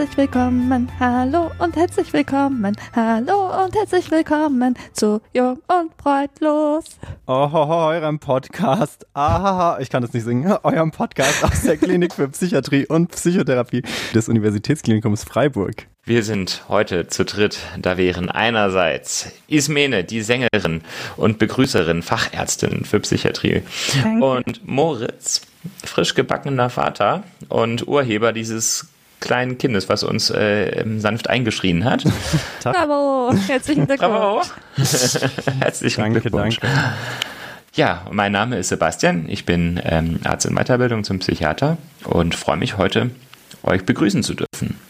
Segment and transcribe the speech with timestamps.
[0.00, 6.86] herzlich willkommen, hallo und herzlich willkommen, hallo und herzlich willkommen zu Jung und Freudlos.
[7.26, 12.28] Oh, eurem Podcast, aha, ich kann das nicht singen, eurem Podcast aus der Klinik für
[12.28, 13.82] Psychiatrie und Psychotherapie
[14.14, 15.86] des Universitätsklinikums Freiburg.
[16.04, 17.58] Wir sind heute zu dritt.
[17.78, 20.80] Da wären einerseits Ismene, die Sängerin
[21.18, 23.64] und Begrüßerin, Fachärztin für Psychiatrie.
[24.02, 24.24] Danke.
[24.24, 25.42] Und Moritz,
[25.84, 28.88] frisch gebackener Vater und Urheber dieses
[29.20, 32.04] kleinen Kindes, was uns äh, sanft eingeschrien hat.
[32.62, 34.10] Bravo, herzlichen Glückwunsch.
[34.10, 34.42] Bravo.
[35.60, 36.60] herzlichen danke, Glückwunsch.
[36.60, 36.76] Danke.
[37.74, 39.26] Ja, mein Name ist Sebastian.
[39.28, 43.10] Ich bin ähm, Arzt in Weiterbildung zum Psychiater und freue mich heute,
[43.62, 44.80] euch begrüßen zu dürfen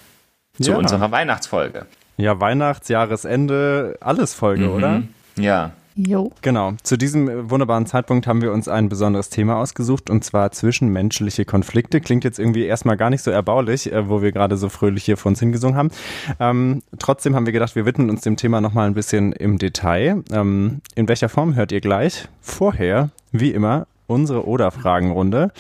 [0.60, 0.76] zu ja.
[0.76, 1.86] unserer Weihnachtsfolge.
[2.16, 4.74] Ja, Weihnachtsjahresende, alles Folge, mhm.
[4.74, 5.02] oder?
[5.36, 5.72] Ja.
[6.06, 6.32] Jo.
[6.40, 6.72] Genau.
[6.82, 12.00] Zu diesem wunderbaren Zeitpunkt haben wir uns ein besonderes Thema ausgesucht und zwar zwischenmenschliche Konflikte.
[12.00, 15.18] Klingt jetzt irgendwie erstmal gar nicht so erbaulich, äh, wo wir gerade so fröhlich hier
[15.18, 15.90] vor uns hingesungen haben.
[16.38, 20.22] Ähm, trotzdem haben wir gedacht, wir widmen uns dem Thema nochmal ein bisschen im Detail.
[20.32, 22.28] Ähm, in welcher Form hört ihr gleich?
[22.40, 25.52] Vorher, wie immer, unsere Oder-Fragenrunde.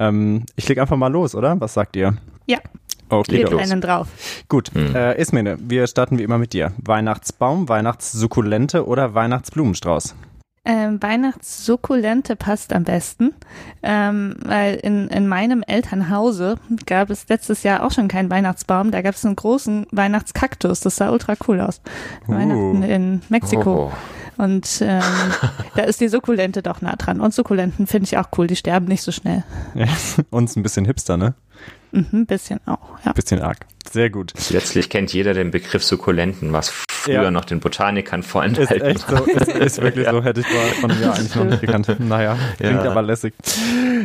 [0.00, 1.60] Ähm, ich leg einfach mal los, oder?
[1.60, 2.16] Was sagt ihr?
[2.46, 2.58] Ja.
[3.08, 4.08] Okay, Leg einen drauf.
[4.48, 4.94] Gut, hm.
[4.94, 6.72] äh, Ismene, wir starten wie immer mit dir.
[6.82, 10.14] Weihnachtsbaum, Weihnachtssukkulente oder Weihnachtsblumenstrauß?
[10.66, 13.34] Ähm, Weihnachtssukkulente passt am besten,
[13.82, 16.54] ähm, weil in, in meinem Elternhause
[16.86, 18.90] gab es letztes Jahr auch schon keinen Weihnachtsbaum.
[18.90, 20.80] Da gab es einen großen Weihnachtskaktus.
[20.80, 21.82] Das sah ultra cool aus.
[22.26, 22.32] Uh.
[22.32, 23.92] Weihnachten in Mexiko.
[23.92, 24.42] Oh.
[24.42, 25.02] Und ähm,
[25.76, 27.20] da ist die Sukkulente doch nah dran.
[27.20, 28.46] Und Sukkulenten finde ich auch cool.
[28.46, 29.44] Die sterben nicht so schnell.
[29.74, 29.86] Ja,
[30.30, 31.34] uns ein bisschen hipster, ne?
[31.94, 33.12] Mhm, bisschen auch, ja.
[33.12, 33.58] Bisschen arg.
[33.90, 34.32] Sehr gut.
[34.50, 37.30] Letztlich kennt jeder den Begriff Sukkulenten, was früher ja.
[37.30, 40.12] noch den Botanikern vorenthalten ist echt so, ist, ist wirklich ja.
[40.12, 40.46] so, hätte ich
[40.80, 41.86] von mir eigentlich noch nicht gekannt.
[42.00, 42.90] Naja, klingt ja.
[42.90, 43.34] aber lässig.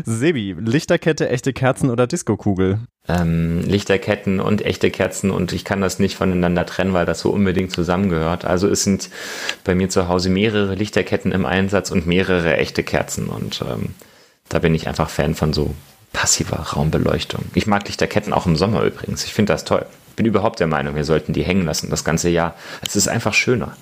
[0.05, 2.79] Sebi, Lichterkette, echte Kerzen oder Diskokugel?
[3.07, 7.31] Ähm, Lichterketten und echte Kerzen und ich kann das nicht voneinander trennen, weil das so
[7.31, 8.45] unbedingt zusammengehört.
[8.45, 9.09] Also es sind
[9.63, 13.95] bei mir zu Hause mehrere Lichterketten im Einsatz und mehrere echte Kerzen und ähm,
[14.49, 15.73] da bin ich einfach Fan von so
[16.13, 17.45] passiver Raumbeleuchtung.
[17.53, 19.23] Ich mag Lichterketten auch im Sommer übrigens.
[19.25, 19.85] Ich finde das toll.
[20.15, 22.55] Bin überhaupt der Meinung, wir sollten die hängen lassen das ganze Jahr.
[22.85, 23.75] Es ist einfach schöner.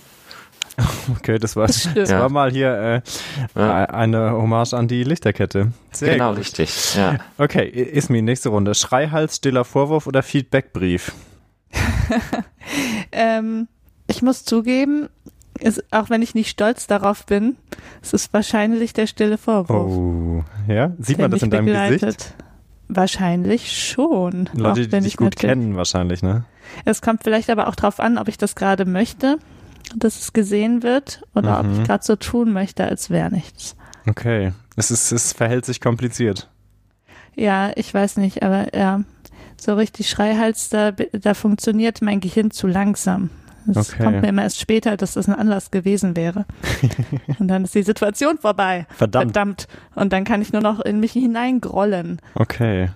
[1.18, 3.02] Okay, das war, das, das war mal hier
[3.56, 3.86] äh, ja.
[3.86, 5.72] eine Hommage an die Lichterkette.
[5.92, 6.40] Sehr genau, gut.
[6.40, 6.96] richtig.
[6.96, 7.18] Ja.
[7.38, 8.76] Okay, Ismi, nächste Runde.
[8.76, 11.14] Schreihals, stiller Vorwurf oder Feedbackbrief?
[13.12, 13.68] ähm,
[14.08, 15.10] ich muss zugeben,
[15.60, 17.56] ist, auch wenn ich nicht stolz darauf bin,
[18.02, 19.92] es ist wahrscheinlich der stille Vorwurf.
[19.92, 20.92] Oh, ja?
[21.00, 22.02] Sieht man das in deinem begleitet.
[22.02, 22.34] Gesicht?
[22.90, 24.50] Wahrscheinlich schon.
[24.54, 26.46] Leute, die dich gut kennen, wahrscheinlich, ne?
[26.86, 29.38] Es kommt vielleicht aber auch darauf an, ob ich das gerade möchte,
[29.96, 31.70] dass es gesehen wird, oder mhm.
[31.70, 33.76] ob ich gerade so tun möchte, als wäre nichts.
[34.08, 34.54] Okay.
[34.76, 36.50] Es, ist, es verhält sich kompliziert.
[37.36, 39.02] Ja, ich weiß nicht, aber ja,
[39.60, 43.30] so richtig Schreihals, da, da funktioniert mein Gehirn zu langsam.
[43.68, 44.04] Es okay.
[44.04, 46.46] kommt mir immer erst später, dass das ein Anlass gewesen wäre.
[47.40, 48.88] und dann ist die Situation vorbei.
[48.90, 49.34] Verdammt.
[49.34, 49.68] Verdammt.
[49.96, 52.22] Und dann kann ich nur noch in mich hineingrollen.
[52.36, 52.90] Okay.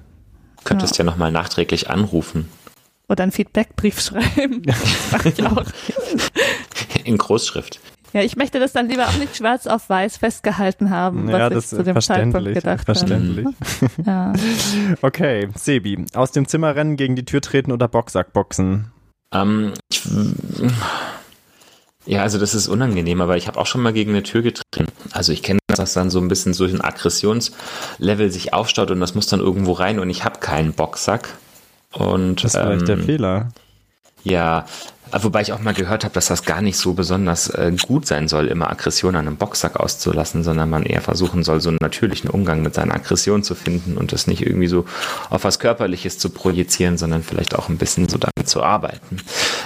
[0.58, 2.50] Du könntest ja, ja nochmal nachträglich anrufen.
[3.10, 4.64] Oder einen Feedbackbrief schreiben.
[4.64, 5.66] Das mache ich auch.
[7.04, 7.80] In Großschrift.
[8.14, 11.50] Ja, ich möchte das dann lieber auch nicht schwarz auf weiß festgehalten haben, was ja,
[11.50, 13.46] das ich zu dem Zeitpunkt gedacht verständlich.
[13.46, 13.56] habe.
[13.64, 14.06] Verständlich.
[14.06, 14.34] ja.
[15.02, 18.92] Okay, Sebi, aus dem Zimmer rennen, gegen die Tür treten oder Boxsack boxen?
[19.34, 20.02] Ähm, ich,
[22.06, 24.92] ja, also das ist unangenehm, aber ich habe auch schon mal gegen eine Tür getreten.
[25.12, 29.00] Also ich kenne das, dass dann so ein bisschen so ein Aggressionslevel sich aufstaut und
[29.00, 31.30] das muss dann irgendwo rein und ich habe keinen Boxsack.
[31.94, 33.52] Und, das war ähm, der Fehler.
[34.24, 34.66] Ja,
[35.12, 38.28] Wobei ich auch mal gehört habe, dass das gar nicht so besonders äh, gut sein
[38.28, 42.30] soll, immer Aggression an einem Boxsack auszulassen, sondern man eher versuchen soll, so einen natürlichen
[42.30, 44.86] Umgang mit seiner Aggression zu finden und das nicht irgendwie so
[45.30, 49.18] auf was Körperliches zu projizieren, sondern vielleicht auch ein bisschen so damit zu arbeiten.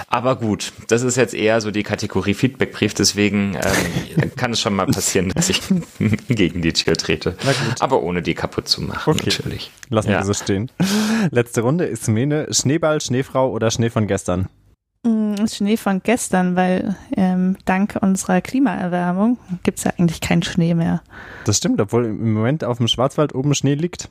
[0.07, 4.75] Aber gut, das ist jetzt eher so die Kategorie Feedbackbrief, deswegen ähm, kann es schon
[4.75, 5.61] mal passieren, dass ich
[6.27, 7.35] gegen die Tür trete.
[7.79, 9.29] Aber ohne die kaputt zu machen, okay.
[9.29, 9.71] natürlich.
[9.89, 10.19] Lassen ja.
[10.19, 10.71] wir so stehen.
[11.31, 14.47] Letzte Runde ist Mene, Schneeball, Schneefrau oder Schnee von gestern?
[15.05, 20.73] Mm, Schnee von gestern, weil ähm, dank unserer Klimaerwärmung gibt es ja eigentlich keinen Schnee
[20.73, 21.03] mehr.
[21.45, 24.09] Das stimmt, obwohl im Moment auf dem Schwarzwald oben Schnee liegt.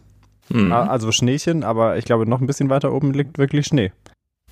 [0.51, 0.73] Mhm.
[0.73, 3.93] Also Schneechen, aber ich glaube, noch ein bisschen weiter oben liegt wirklich Schnee.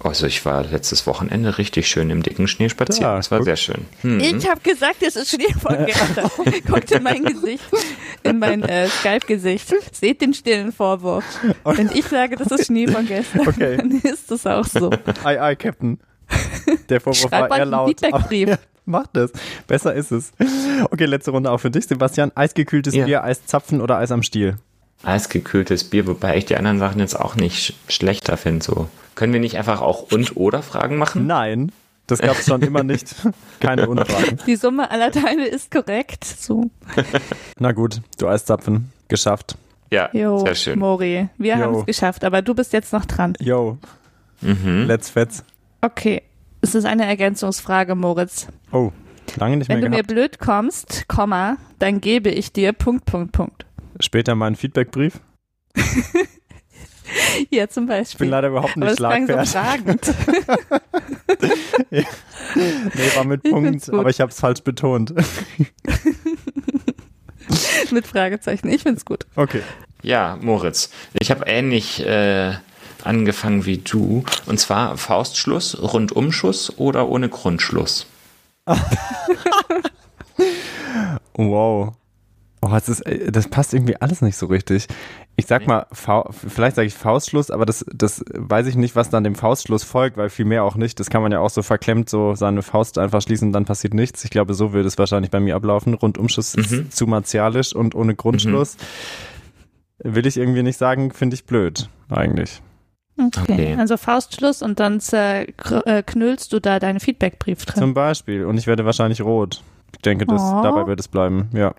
[0.00, 3.10] Also ich war letztes Wochenende richtig schön im dicken Schnee spazieren.
[3.10, 3.46] Ja, das war guck.
[3.46, 3.84] sehr schön.
[4.00, 4.18] Hm.
[4.18, 6.28] Ich habe gesagt, es ist Schnee von gestern.
[6.66, 7.62] Guckt in mein Gesicht,
[8.24, 9.72] in mein äh, Skype-Gesicht.
[9.92, 11.24] Seht den stillen Vorwurf.
[11.64, 13.76] Wenn ich sage, das ist Schnee von gestern, okay.
[13.78, 14.90] dann ist das auch so.
[15.22, 16.00] Ei, ei, Captain.
[16.88, 18.00] Der Vorwurf Schreib war eher laut.
[18.00, 19.30] Ja, mach das.
[19.66, 20.32] Besser ist es.
[20.90, 22.32] Okay, letzte Runde auch für dich, Sebastian.
[22.34, 23.04] Eisgekühltes ja.
[23.06, 24.56] Bier, Eiszapfen oder Eis am Stiel?
[25.04, 28.64] eisgekühltes Bier, wobei ich die anderen Sachen jetzt auch nicht schlechter finde.
[28.64, 28.88] So.
[29.16, 31.26] Können wir nicht einfach auch und oder Fragen machen?
[31.26, 31.72] Nein,
[32.06, 33.14] das gab es schon immer nicht.
[33.60, 34.38] Keine Unfragen.
[34.46, 36.24] Die Summe aller Teile ist korrekt.
[36.24, 36.70] So.
[37.58, 38.92] Na gut, du Eiszapfen.
[39.08, 39.56] Geschafft.
[39.90, 40.78] Ja, Jo, sehr schön.
[40.78, 43.34] Mori, wir haben es geschafft, aber du bist jetzt noch dran.
[43.40, 43.78] Yo,
[44.40, 44.84] Mhm.
[44.86, 45.44] let's fetz.
[45.84, 46.22] Okay,
[46.60, 48.46] es ist eine Ergänzungsfrage, Moritz.
[48.70, 48.92] Oh,
[49.36, 50.08] lange nicht Wenn mehr du mir gehabt.
[50.14, 53.66] blöd kommst, Komma, dann gebe ich dir Punkt, Punkt, Punkt.
[54.00, 55.20] Später mal einen Feedbackbrief.
[57.50, 58.28] Hier zum Ich bin Beispiel.
[58.28, 59.50] leider überhaupt nicht das klang so schlagfertig.
[59.50, 60.14] fragend.
[62.54, 65.12] Nee, war mit Punkt, aber ich habe es falsch betont.
[67.90, 68.68] Mit Fragezeichen.
[68.68, 69.26] Ich find's gut.
[69.36, 69.62] Okay.
[70.02, 72.52] Ja, Moritz, ich habe ähnlich äh,
[73.04, 74.24] angefangen wie du.
[74.46, 78.06] Und zwar Faustschluss, Rundumschuss oder ohne Grundschluss.
[81.34, 81.94] Wow.
[82.60, 84.86] Oh, das, ist, äh, das passt irgendwie alles nicht so richtig.
[85.36, 89.10] Ich sag mal, Fa vielleicht sage ich Faustschluss, aber das, das weiß ich nicht, was
[89.10, 91.00] dann dem Faustschluss folgt, weil viel mehr auch nicht.
[91.00, 93.94] Das kann man ja auch so verklemmt so seine Faust einfach schließen und dann passiert
[93.94, 94.22] nichts.
[94.24, 95.94] Ich glaube, so würde es wahrscheinlich bei mir ablaufen.
[95.94, 96.62] Rundumschuss Mhm.
[96.62, 98.76] ist zu martialisch und ohne Grundschluss.
[99.98, 102.60] Will ich irgendwie nicht sagen, finde ich blöd, eigentlich.
[103.22, 103.52] Okay.
[103.52, 103.76] Okay.
[103.78, 107.78] Also Faustschluss und dann zerknüllst du da deinen Feedbackbrief drin.
[107.78, 108.44] Zum Beispiel.
[108.44, 109.62] Und ich werde wahrscheinlich rot.
[109.92, 110.62] Ich denke, das, Oh.
[110.62, 111.48] dabei wird es bleiben.
[111.52, 111.74] Ja,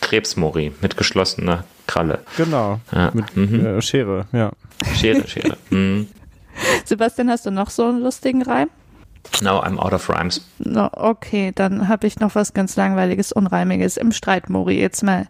[0.00, 2.20] Krebsmori mit geschlossener Kralle.
[2.36, 2.80] genau.
[2.92, 3.10] Ja.
[3.12, 3.66] Mit mhm.
[3.66, 4.50] äh, Schere, ja.
[4.94, 5.56] Schere, Schere.
[5.70, 6.08] Mhm.
[6.84, 8.68] Sebastian, hast du noch so einen lustigen Reim?
[9.42, 10.44] Now I'm out of rhymes.
[10.58, 14.80] No, okay, dann habe ich noch was ganz langweiliges, unreimiges im Streit, Mori.
[14.80, 15.28] Jetzt mal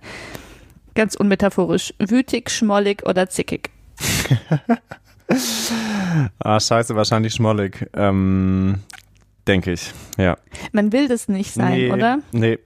[0.95, 1.93] ganz unmetaphorisch.
[1.99, 3.71] Wütig, schmollig oder zickig?
[6.41, 7.87] Ah, scheiße, wahrscheinlich schmollig.
[7.95, 8.81] Ähm,
[9.47, 10.37] denke ich, ja.
[10.73, 12.19] Man will das nicht sein, nee, oder?
[12.33, 12.59] Nee,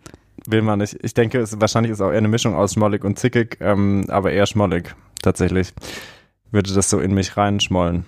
[0.47, 0.97] will man nicht.
[1.03, 4.33] Ich denke, es wahrscheinlich ist auch eher eine Mischung aus schmollig und zickig, ähm, aber
[4.33, 5.73] eher schmollig, tatsächlich.
[6.51, 8.05] Würde das so in mich reinschmollen.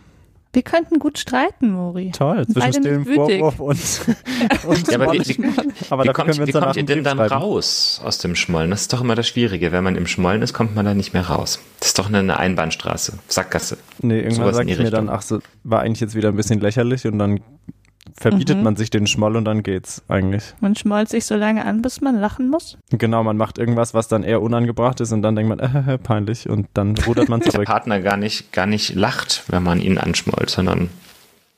[0.55, 2.13] Wir könnten gut streiten, Mori.
[2.13, 3.41] Toll, zwischen wütig.
[3.41, 5.45] Vorwurf und, und Ja, aber wie, wie,
[5.91, 7.35] aber wie, kommt, können wir wie kommt ihr denn dann schreiben.
[7.35, 8.71] raus aus dem Schmollen?
[8.71, 9.73] Das ist doch immer das Schwierige.
[9.73, 11.59] Wenn man im Schmollen ist, kommt man da nicht mehr raus.
[11.81, 13.79] Das ist doch eine, eine Einbahnstraße, Sackgasse.
[14.01, 17.05] Nee, irgendwann die ich mir dann, ach so, war eigentlich jetzt wieder ein bisschen lächerlich
[17.05, 17.41] und dann
[18.17, 18.63] verbietet Mhm.
[18.63, 20.55] man sich den Schmoll und dann geht's eigentlich.
[20.61, 22.79] Man schmollt sich so lange an, bis man lachen muss.
[22.91, 25.59] Genau, man macht irgendwas, was dann eher unangebracht ist und dann denkt man,
[25.89, 27.67] äh, peinlich und dann rudert man Der zurück.
[27.67, 30.89] Partner gar nicht, gar nicht lacht, wenn man ihn anschmollt, sondern Dann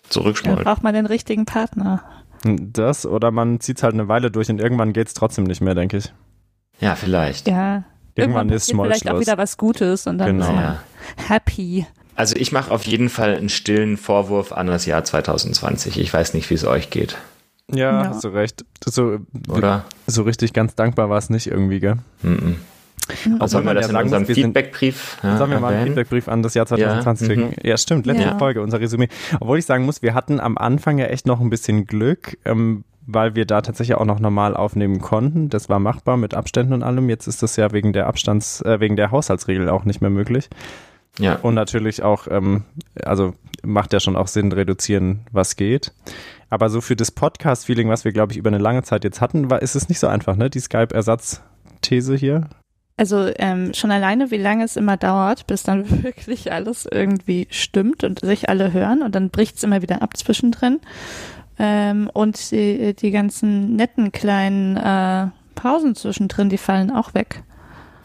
[0.09, 0.65] zurückschmollt.
[0.65, 2.03] braucht man den richtigen Partner.
[2.45, 5.97] Das oder man zieht's halt eine Weile durch und irgendwann geht's trotzdem nicht mehr, denke
[5.99, 6.13] ich.
[6.81, 7.49] Ja, vielleicht.
[7.49, 7.85] Ja.
[8.15, 10.45] Irgendwann ist passiert vielleicht auch wieder was Gutes und dann Genau.
[10.47, 10.79] ist man Ja.
[11.29, 11.87] happy.
[12.17, 15.99] Also ich mache auf jeden Fall einen stillen Vorwurf an das Jahr 2020.
[16.01, 17.17] Ich weiß nicht, wie es euch geht,
[17.73, 18.09] Ja, Ja.
[18.09, 18.65] hast du recht.
[18.85, 19.19] So,
[19.49, 19.85] oder?
[20.07, 21.97] so richtig ganz dankbar war es nicht irgendwie, gell?
[22.23, 22.57] Mhm.
[23.35, 25.87] Obwohl Sollen wir man das ja in sagen unserem Feedbackbrief ja, Sollen wir mal einen?
[25.89, 27.49] Feedbackbrief an das Jahr 2020 Ja, schicken?
[27.51, 27.69] mhm.
[27.69, 28.39] Ja, stimmt, letzte Ja.
[28.39, 29.09] Folge, unser Resümee.
[29.39, 32.83] Obwohl ich sagen muss, wir hatten am Anfang ja echt noch ein bisschen Glück, ähm,
[33.07, 35.49] weil wir da tatsächlich auch noch normal aufnehmen konnten.
[35.51, 37.09] Das war machbar mit Abständen und allem.
[37.09, 40.49] Jetzt ist das ja wegen der Abstands, äh, wegen der Haushaltsregel auch nicht mehr möglich.
[41.19, 41.37] Ja.
[41.37, 42.65] Und natürlich auch, ähm,
[43.03, 45.93] also macht ja schon auch Sinn, reduzieren, was geht.
[46.51, 49.51] Aber so für das Podcast-Feeling, was wir, glaube ich, über eine lange Zeit jetzt hatten,
[49.51, 50.51] war, ist es nicht so einfach, ne?
[50.51, 52.49] Die Skype-Ersatzthese hier.
[52.99, 58.05] Also ähm, schon alleine, wie lange es immer dauert, bis dann wirklich alles irgendwie stimmt
[58.05, 60.81] und sich alle hören und dann bricht es immer wieder ab zwischendrin.
[61.59, 67.43] Ähm, und die, die ganzen netten kleinen äh, Pausen zwischendrin, die fallen auch weg.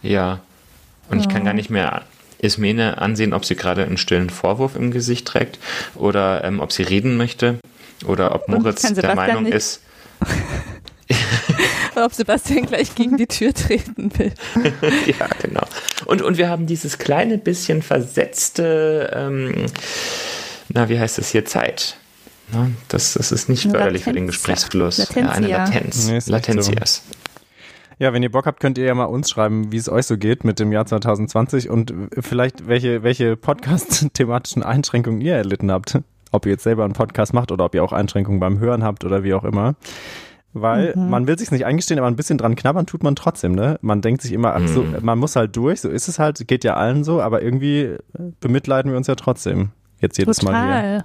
[0.02, 0.40] Ja.
[1.10, 2.04] Und ich kann gar nicht mehr
[2.42, 5.60] Ismene ansehen, ob sie gerade einen stillen Vorwurf im Gesicht trägt
[5.96, 7.60] oder ähm, ob sie reden möchte
[8.06, 9.82] oder ob Moritz der Meinung nicht- ist.
[11.96, 14.32] Ob Sebastian gleich gegen die Tür treten will.
[15.20, 15.64] ja, genau.
[16.06, 19.66] Und, und wir haben dieses kleine bisschen versetzte, ähm,
[20.70, 21.98] na, wie heißt es hier, Zeit.
[22.54, 24.28] Na, das, das ist nicht förderlich für den.
[24.28, 24.98] Gesprächsfluss.
[24.98, 25.58] Ja, eine Latentia.
[25.58, 26.08] Latenz.
[26.08, 27.04] Nee, Latentias.
[28.02, 30.18] Ja, wenn ihr Bock habt, könnt ihr ja mal uns schreiben, wie es euch so
[30.18, 36.00] geht mit dem Jahr 2020 und vielleicht welche, welche Podcast-thematischen Einschränkungen ihr erlitten habt.
[36.32, 39.06] Ob ihr jetzt selber einen Podcast macht oder ob ihr auch Einschränkungen beim Hören habt
[39.06, 39.76] oder wie auch immer.
[40.54, 41.12] Weil Mhm.
[41.12, 43.78] man will sich's nicht eingestehen, aber ein bisschen dran knabbern tut man trotzdem, ne?
[43.84, 44.96] Man denkt sich immer, ach so, Mhm.
[45.02, 47.98] man muss halt durch, so ist es halt, geht ja allen so, aber irgendwie äh,
[48.40, 49.70] bemitleiden wir uns ja trotzdem.
[50.00, 50.62] Jetzt jedes Mal hier.
[50.64, 51.04] Total.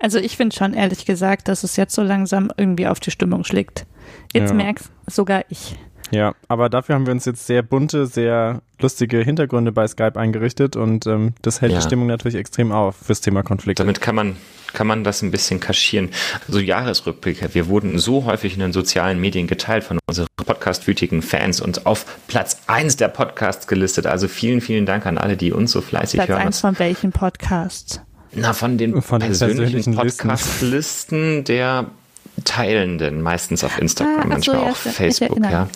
[0.00, 3.42] Also ich finde schon ehrlich gesagt, dass es jetzt so langsam irgendwie auf die Stimmung
[3.44, 3.86] schlägt.
[4.34, 4.54] Jetzt Ja.
[4.54, 5.76] merk's sogar ich.
[6.12, 10.76] Ja, aber dafür haben wir uns jetzt sehr bunte, sehr lustige Hintergründe bei Skype eingerichtet
[10.76, 11.78] und ähm, das hält Ja.
[11.78, 13.82] die Stimmung natürlich extrem auf fürs Thema Konflikte.
[13.82, 14.36] Damit kann man,
[14.72, 16.10] kann man das ein bisschen kaschieren.
[16.46, 17.54] Also Jahresrückblicke.
[17.54, 22.06] Wir wurden so häufig in den sozialen Medien geteilt von unseren podcastwütigen Fans und auf
[22.28, 24.06] Platz 1 der Podcasts gelistet.
[24.06, 26.36] Also vielen, vielen Dank an alle, die uns so fleißig Platz hören.
[26.42, 28.00] Platz 1 von welchen Podcasts?
[28.32, 31.86] Na, von den, von den persönlichen, persönlichen Podcast-Listen der
[32.44, 35.68] Teilenden, meistens auf Instagram, ah, manchmal so, ja, auch Facebook, ja.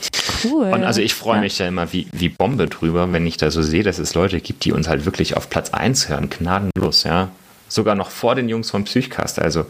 [0.45, 0.67] Cool.
[0.67, 1.41] Und also ich freue ja.
[1.41, 4.41] mich ja immer wie, wie Bombe drüber, wenn ich da so sehe, dass es Leute
[4.41, 7.31] gibt, die uns halt wirklich auf Platz 1 hören, gnadenlos, ja.
[7.69, 9.67] Sogar noch vor den Jungs vom Psychcast, also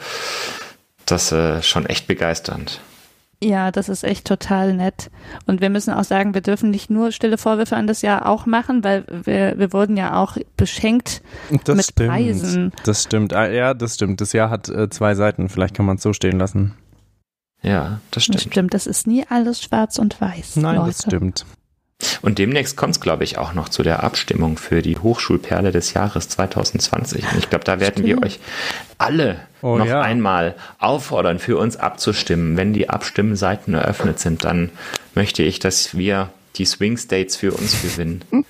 [1.06, 2.80] das äh, schon echt begeisternd.
[3.42, 5.10] Ja, das ist echt total nett.
[5.46, 8.44] Und wir müssen auch sagen, wir dürfen nicht nur stille Vorwürfe an das Jahr auch
[8.44, 11.22] machen, weil wir, wir wurden ja auch beschenkt
[11.64, 12.10] das mit stimmt.
[12.10, 12.72] Preisen.
[12.84, 13.32] Das stimmt.
[13.32, 14.20] Ah, ja, das stimmt.
[14.20, 15.48] Das Jahr hat äh, zwei Seiten.
[15.48, 16.74] Vielleicht kann man es so stehen lassen.
[17.62, 18.36] Ja, das stimmt.
[18.36, 18.74] Das stimmt.
[18.74, 20.56] Das ist nie alles schwarz und weiß.
[20.56, 20.88] Nein, Leute.
[20.88, 21.46] das stimmt.
[22.22, 25.94] Und demnächst kommt es, glaube ich, auch noch zu der Abstimmung für die Hochschulperle des
[25.94, 27.24] Jahres 2020.
[27.32, 28.08] Und ich glaube, da werden Stimmt.
[28.08, 28.40] wir euch
[28.98, 30.00] alle oh, noch ja.
[30.00, 32.56] einmal auffordern, für uns abzustimmen.
[32.56, 34.70] Wenn die Abstimmseiten eröffnet sind, dann
[35.14, 38.24] möchte ich, dass wir die Swing States für uns gewinnen.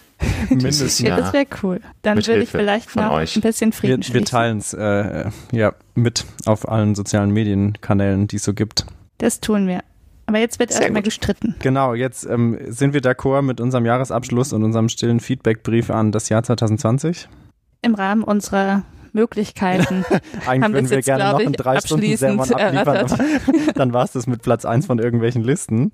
[0.49, 0.99] Mindestens.
[0.99, 1.81] Ja, das wäre cool.
[2.03, 3.37] Dann würde ich vielleicht noch euch.
[3.37, 8.37] ein bisschen Frieden Wir, wir teilen es äh, ja, mit auf allen sozialen Medienkanälen, die
[8.37, 8.85] es so gibt.
[9.19, 9.83] Das tun wir.
[10.31, 11.57] Aber jetzt wird erstmal gestritten.
[11.59, 16.29] Genau, jetzt ähm, sind wir d'accord mit unserem Jahresabschluss und unserem stillen Feedbackbrief an das
[16.29, 17.29] Jahr 2020.
[17.83, 20.05] Im Rahmen unserer Möglichkeiten.
[20.47, 23.07] Eigentlich haben würden wir jetzt, gerne noch in drei Stunden Sermon abliefern.
[23.75, 25.81] dann war es das mit Platz eins von irgendwelchen Listen.
[25.81, 25.93] Mhm.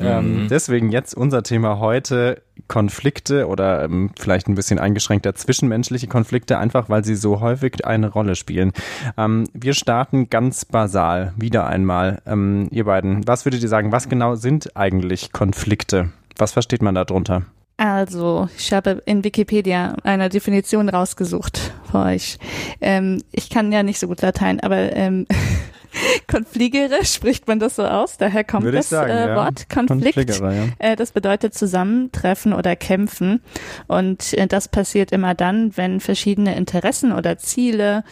[0.00, 6.58] Ähm, deswegen jetzt unser Thema heute Konflikte oder ähm, vielleicht ein bisschen eingeschränkter zwischenmenschliche Konflikte,
[6.58, 8.72] einfach weil sie so häufig eine Rolle spielen.
[9.16, 12.20] Ähm, wir starten ganz basal wieder einmal.
[12.26, 16.10] Ähm, ihr beiden, was würdet ihr sagen, was genau sind eigentlich Konflikte?
[16.36, 17.42] Was versteht man darunter?
[17.78, 22.38] Also, ich habe in Wikipedia eine Definition rausgesucht für euch.
[22.80, 25.28] Ähm, ich kann ja nicht so gut Latein, aber ähm,
[26.26, 29.36] Konfligere spricht man das so aus, daher kommt Würde das sagen, äh, ja.
[29.36, 30.40] Wort Konflikt.
[30.40, 30.52] Ja.
[30.80, 33.42] Äh, das bedeutet zusammentreffen oder kämpfen
[33.86, 38.02] und äh, das passiert immer dann, wenn verschiedene Interessen oder Ziele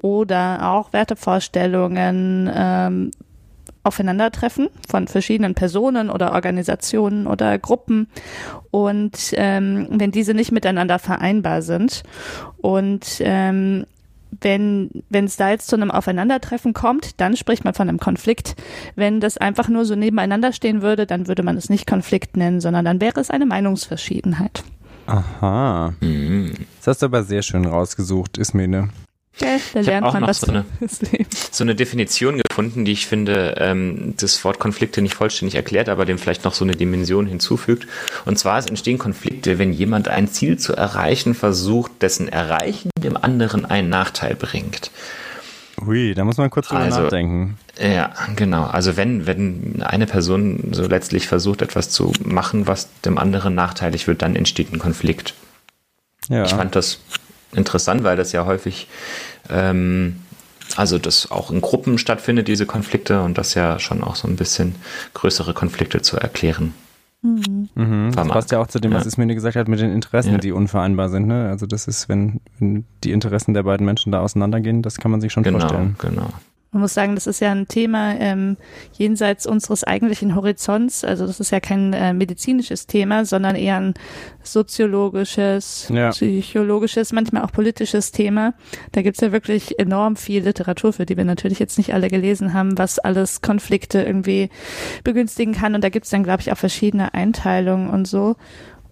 [0.00, 3.10] oder auch Wertevorstellungen ähm,
[3.86, 8.08] aufeinandertreffen von verschiedenen Personen oder Organisationen oder Gruppen
[8.70, 12.02] und ähm, wenn diese nicht miteinander vereinbar sind
[12.58, 13.86] und ähm,
[14.40, 18.56] wenn wenn es da jetzt zu einem Aufeinandertreffen kommt, dann spricht man von einem Konflikt.
[18.94, 22.60] Wenn das einfach nur so nebeneinander stehen würde, dann würde man es nicht Konflikt nennen,
[22.60, 24.64] sondern dann wäre es eine Meinungsverschiedenheit.
[25.06, 25.94] Aha.
[26.00, 26.52] Mhm.
[26.78, 28.88] Das hast du aber sehr schön rausgesucht, Ismene.
[29.38, 30.64] Da ich lernt auch man noch was so eine,
[31.50, 36.06] so eine Definition gefunden, die ich finde, ähm, das Wort Konflikte nicht vollständig erklärt, aber
[36.06, 37.86] dem vielleicht noch so eine Dimension hinzufügt.
[38.24, 43.16] Und zwar, es entstehen Konflikte, wenn jemand ein Ziel zu erreichen versucht, dessen Erreichen dem
[43.16, 44.90] anderen einen Nachteil bringt.
[45.84, 47.58] Hui, da muss man kurz drüber also, nachdenken.
[47.78, 48.64] Ja, genau.
[48.64, 54.06] Also wenn, wenn eine Person so letztlich versucht, etwas zu machen, was dem anderen nachteilig
[54.06, 55.34] wird, dann entsteht ein Konflikt.
[56.28, 56.44] Ja.
[56.44, 57.00] Ich fand das
[57.56, 58.88] interessant, weil das ja häufig,
[59.50, 60.16] ähm,
[60.76, 64.36] also das auch in Gruppen stattfindet, diese Konflikte, und das ja schon auch so ein
[64.36, 64.74] bisschen
[65.14, 66.74] größere Konflikte zu erklären.
[67.22, 67.68] Mhm.
[67.74, 68.12] Mhm.
[68.14, 69.08] Das passt ja auch zu dem, was ja.
[69.08, 70.38] Ismene gesagt hat, mit den Interessen, ja.
[70.38, 71.26] die unvereinbar sind.
[71.26, 71.48] Ne?
[71.48, 75.20] Also das ist, wenn, wenn, die Interessen der beiden Menschen da auseinandergehen, das kann man
[75.20, 75.96] sich schon genau, vorstellen.
[75.98, 76.28] Genau.
[76.76, 78.58] Man muss sagen, das ist ja ein Thema ähm,
[78.98, 81.04] jenseits unseres eigentlichen Horizonts.
[81.04, 83.94] Also das ist ja kein äh, medizinisches Thema, sondern eher ein
[84.42, 86.10] soziologisches, ja.
[86.10, 88.52] psychologisches, manchmal auch politisches Thema.
[88.92, 92.52] Da gibt's ja wirklich enorm viel Literatur, für die wir natürlich jetzt nicht alle gelesen
[92.52, 94.50] haben, was alles Konflikte irgendwie
[95.02, 95.74] begünstigen kann.
[95.74, 98.36] Und da gibt's dann, glaube ich, auch verschiedene Einteilungen und so.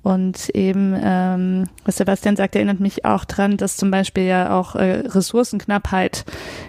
[0.05, 4.75] Und eben, ähm, was Sebastian sagt, erinnert mich auch dran, dass zum Beispiel ja auch
[4.75, 6.27] äh, Ressourcenknappheit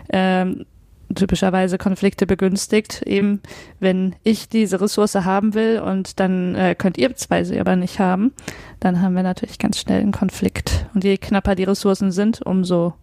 [0.10, 0.66] ähm,
[1.14, 3.02] typischerweise Konflikte begünstigt.
[3.04, 3.42] Eben,
[3.80, 8.00] wenn ich diese Ressource haben will und dann äh, könnt ihr zwei sie aber nicht
[8.00, 8.34] haben,
[8.80, 10.88] dann haben wir natürlich ganz schnell einen Konflikt.
[10.94, 12.94] Und je knapper die Ressourcen sind, umso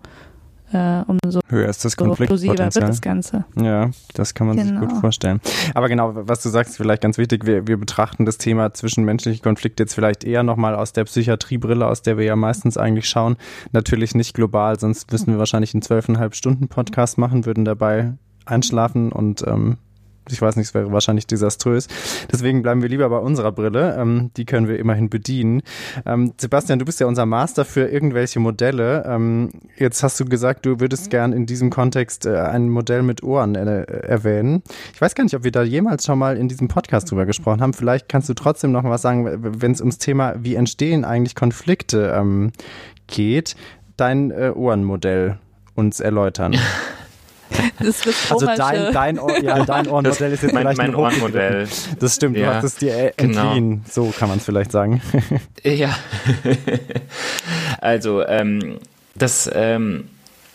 [0.73, 2.59] äh, umso höher ist das Konfliktpotenzial.
[2.59, 3.45] wird das Ganze.
[3.61, 4.69] Ja, das kann man genau.
[4.69, 5.01] sich gut genau.
[5.01, 5.41] vorstellen.
[5.75, 9.83] Aber genau, was du sagst, vielleicht ganz wichtig, wir, wir betrachten das Thema zwischenmenschliche Konflikte
[9.83, 13.37] jetzt vielleicht eher nochmal aus der Psychiatriebrille, aus der wir ja meistens eigentlich schauen.
[13.73, 18.15] Natürlich nicht global, sonst müssen wir wahrscheinlich einen zwölfeinhalb Stunden Podcast machen, würden dabei
[18.45, 19.77] einschlafen und ähm,
[20.31, 21.89] ich weiß nicht, es wäre wahrscheinlich desaströs.
[22.31, 23.97] Deswegen bleiben wir lieber bei unserer Brille.
[23.99, 25.63] Ähm, die können wir immerhin bedienen.
[26.07, 29.05] Ähm, Sebastian, du bist ja unser Master für irgendwelche Modelle.
[29.07, 33.23] Ähm, jetzt hast du gesagt, du würdest gern in diesem Kontext äh, ein Modell mit
[33.23, 34.63] Ohren äh, erwähnen.
[34.95, 37.61] Ich weiß gar nicht, ob wir da jemals schon mal in diesem Podcast drüber gesprochen
[37.61, 37.73] haben.
[37.73, 39.27] Vielleicht kannst du trotzdem noch mal was sagen,
[39.61, 42.53] wenn es ums Thema, wie entstehen eigentlich Konflikte ähm,
[43.09, 43.57] geht,
[43.97, 45.39] dein äh, Ohrenmodell
[45.75, 46.57] uns erläutern.
[47.79, 51.69] Das also dein, dein, Ohr, ja, dein Ohrenmodell ist jetzt mein, vielleicht mein ein Ohrenmodell.
[51.99, 53.71] Das stimmt, ja, du hast es dir entliehen.
[53.71, 53.81] Genau.
[53.91, 55.03] So kann man es vielleicht sagen.
[55.65, 55.97] Ja.
[57.81, 58.79] also, ähm,
[59.15, 60.09] das ähm,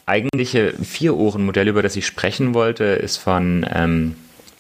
[0.05, 4.15] eigentliche Vier-Ohren-Modell, über das ich sprechen wollte, ist von ähm,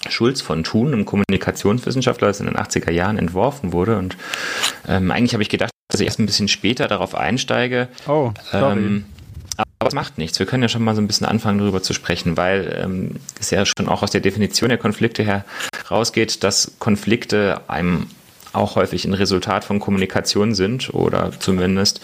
[0.09, 3.97] Schulz von Thun, einem Kommunikationswissenschaftler, das in den 80er Jahren entworfen wurde.
[3.97, 4.17] Und
[4.87, 7.87] ähm, eigentlich habe ich gedacht, dass ich erst ein bisschen später darauf einsteige.
[8.07, 8.77] Oh, sorry.
[8.77, 9.05] Ähm,
[9.57, 10.39] aber es macht nichts.
[10.39, 13.51] Wir können ja schon mal so ein bisschen anfangen, darüber zu sprechen, weil ähm, es
[13.51, 18.07] ja schon auch aus der Definition der Konflikte herausgeht, dass Konflikte einem
[18.53, 22.01] auch häufig ein Resultat von Kommunikation sind oder zumindest,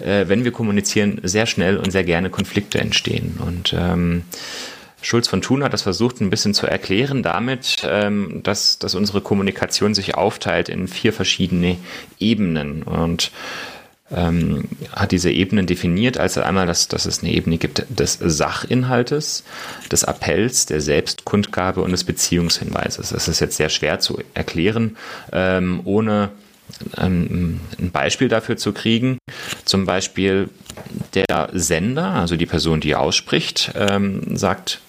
[0.00, 3.40] äh, wenn wir kommunizieren, sehr schnell und sehr gerne Konflikte entstehen.
[3.44, 4.24] Und ähm,
[5.00, 9.20] Schulz von Thun hat das versucht, ein bisschen zu erklären damit, ähm, dass, dass unsere
[9.20, 11.76] Kommunikation sich aufteilt in vier verschiedene
[12.18, 13.30] Ebenen und
[14.10, 19.44] ähm, hat diese Ebenen definiert, als einmal, dass, dass es eine Ebene gibt des Sachinhaltes,
[19.90, 23.10] des Appells, der Selbstkundgabe und des Beziehungshinweises.
[23.10, 24.96] Das ist jetzt sehr schwer zu erklären,
[25.32, 26.30] ähm, ohne
[26.98, 29.18] ähm, ein Beispiel dafür zu kriegen.
[29.64, 30.50] Zum Beispiel
[31.14, 34.80] der Sender, also die Person, die ausspricht, ähm, sagt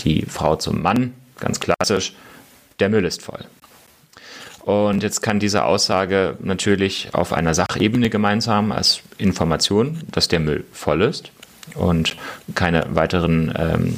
[0.00, 2.14] die Frau zum Mann, ganz klassisch,
[2.80, 3.44] der Müll ist voll.
[4.64, 10.64] Und jetzt kann diese Aussage natürlich auf einer Sachebene gemeinsam als Information, dass der Müll
[10.72, 11.32] voll ist
[11.74, 12.16] und
[12.54, 13.96] keine weiteren ähm,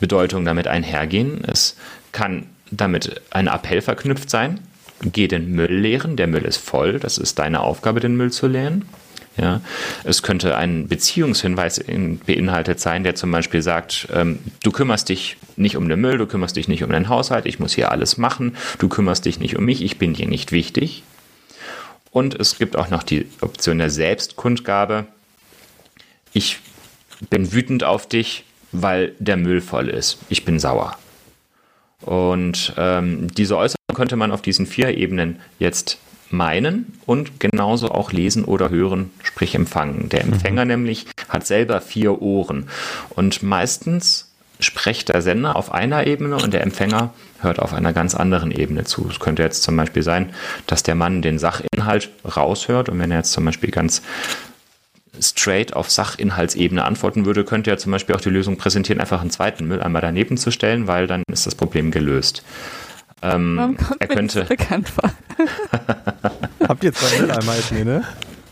[0.00, 1.42] Bedeutungen damit einhergehen.
[1.46, 1.78] Es
[2.12, 4.60] kann damit ein Appell verknüpft sein.
[5.00, 8.46] Geh den Müll leeren, der Müll ist voll, das ist deine Aufgabe, den Müll zu
[8.46, 8.84] leeren.
[9.36, 9.60] Ja,
[10.04, 15.36] es könnte ein Beziehungshinweis in, beinhaltet sein, der zum Beispiel sagt, ähm, du kümmerst dich
[15.56, 18.16] nicht um den Müll, du kümmerst dich nicht um den Haushalt, ich muss hier alles
[18.16, 21.02] machen, du kümmerst dich nicht um mich, ich bin dir nicht wichtig.
[22.12, 25.06] Und es gibt auch noch die Option der Selbstkundgabe.
[26.32, 26.60] Ich
[27.28, 30.18] bin wütend auf dich, weil der Müll voll ist.
[30.28, 30.96] Ich bin sauer.
[32.02, 35.98] Und ähm, diese Äußerung könnte man auf diesen vier Ebenen jetzt
[36.36, 40.08] meinen und genauso auch lesen oder hören, sprich empfangen.
[40.08, 40.70] Der Empfänger mhm.
[40.70, 42.68] nämlich hat selber vier Ohren
[43.10, 48.14] und meistens spricht der Sender auf einer Ebene und der Empfänger hört auf einer ganz
[48.14, 49.06] anderen Ebene zu.
[49.10, 50.32] Es könnte jetzt zum Beispiel sein,
[50.66, 54.02] dass der Mann den Sachinhalt raushört und wenn er jetzt zum Beispiel ganz
[55.20, 59.30] straight auf Sachinhaltsebene antworten würde, könnte er zum Beispiel auch die Lösung präsentieren, einfach einen
[59.30, 62.42] zweiten Mülleimer daneben zu stellen, weil dann ist das Problem gelöst.
[63.22, 64.38] Ähm, Warum kommt er könnte.
[64.38, 65.10] Mir das bekannt vor?
[66.68, 68.04] Habt ihr zwei Mülleimer nee, ne?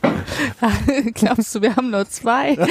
[1.14, 2.56] Glaubst du, wir haben nur zwei?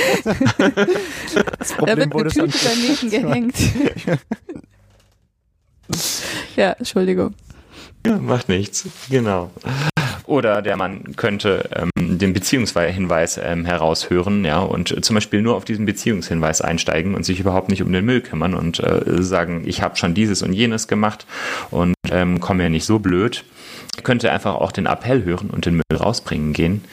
[1.80, 3.56] Da wird eine Tüte daneben gehängt.
[6.56, 7.34] ja, Entschuldigung.
[8.06, 9.52] Ja, macht nichts, genau.
[10.32, 15.66] Oder der Mann könnte ähm, den Beziehungshinweis ähm, heraushören, ja, und zum Beispiel nur auf
[15.66, 19.82] diesen Beziehungshinweis einsteigen und sich überhaupt nicht um den Müll kümmern und äh, sagen, ich
[19.82, 21.26] habe schon dieses und jenes gemacht
[21.70, 23.44] und ähm, komme ja nicht so blöd.
[23.98, 26.86] Er könnte einfach auch den Appell hören und den Müll rausbringen gehen.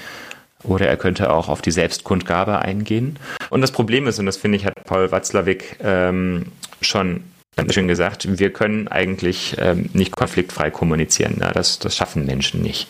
[0.64, 3.20] Oder er könnte auch auf die Selbstkundgabe eingehen.
[3.50, 6.46] Und das Problem ist, und das finde ich, hat Paul Watzlawick ähm,
[6.80, 7.22] schon
[7.72, 11.38] schön gesagt, wir können eigentlich ähm, nicht konfliktfrei kommunizieren.
[11.40, 12.88] Ja, das, das schaffen Menschen nicht.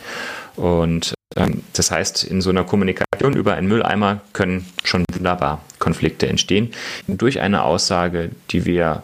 [0.56, 6.28] Und ähm, das heißt, in so einer Kommunikation über einen Mülleimer können schon wunderbar Konflikte
[6.28, 6.72] entstehen
[7.06, 9.02] durch eine Aussage, die wir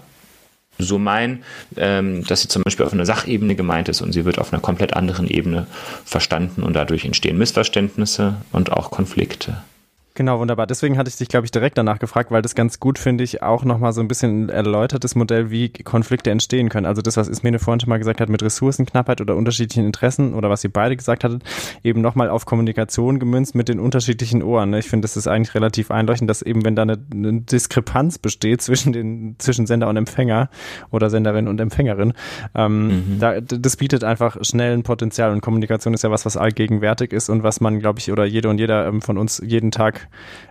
[0.79, 1.45] so meinen,
[1.77, 4.61] ähm, dass sie zum Beispiel auf einer Sachebene gemeint ist und sie wird auf einer
[4.61, 5.67] komplett anderen Ebene
[6.05, 9.63] verstanden und dadurch entstehen Missverständnisse und auch Konflikte.
[10.17, 10.69] Genau, wunderbar.
[10.69, 13.43] Deswegen hatte ich dich, glaube ich, direkt danach gefragt, weil das ganz gut, finde ich,
[13.43, 16.87] auch nochmal so ein bisschen erläutertes Modell, wie Konflikte entstehen können.
[16.87, 20.49] Also das, was Ismene vorhin schon mal gesagt hat, mit Ressourcenknappheit oder unterschiedlichen Interessen oder
[20.51, 21.43] was ihr beide gesagt hattet,
[21.83, 24.71] eben nochmal auf Kommunikation gemünzt mit den unterschiedlichen Ohren.
[24.71, 24.79] Ne?
[24.79, 28.63] Ich finde, das ist eigentlich relativ einleuchtend, dass eben, wenn da eine, eine Diskrepanz besteht
[28.63, 30.49] zwischen den, zwischen Sender und Empfänger
[30.93, 32.13] oder Senderin und Empfängerin,
[32.55, 33.19] ähm, mhm.
[33.19, 37.31] da, das bietet einfach schnell ein Potenzial und Kommunikation ist ja was, was allgegenwärtig ist
[37.31, 40.04] und was man, glaube ich, oder jede und jeder ähm, von uns jeden Tag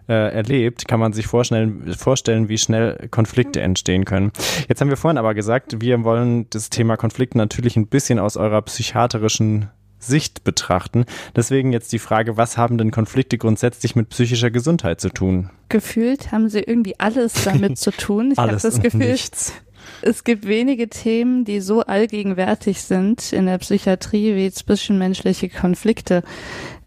[0.07, 4.31] äh, erlebt, kann man sich vorstellen, vorstellen, wie schnell Konflikte entstehen können.
[4.67, 8.37] Jetzt haben wir vorhin aber gesagt, wir wollen das Thema Konflikte natürlich ein bisschen aus
[8.37, 9.69] eurer psychiatrischen
[10.07, 11.05] Sicht betrachten.
[11.35, 15.49] Deswegen jetzt die Frage, was haben denn Konflikte grundsätzlich mit psychischer Gesundheit zu tun?
[15.69, 18.31] Gefühlt haben sie irgendwie alles damit zu tun.
[18.31, 19.53] Ich habe das Gefühl, nichts.
[20.01, 26.23] es gibt wenige Themen, die so allgegenwärtig sind in der Psychiatrie wie zwischenmenschliche Konflikte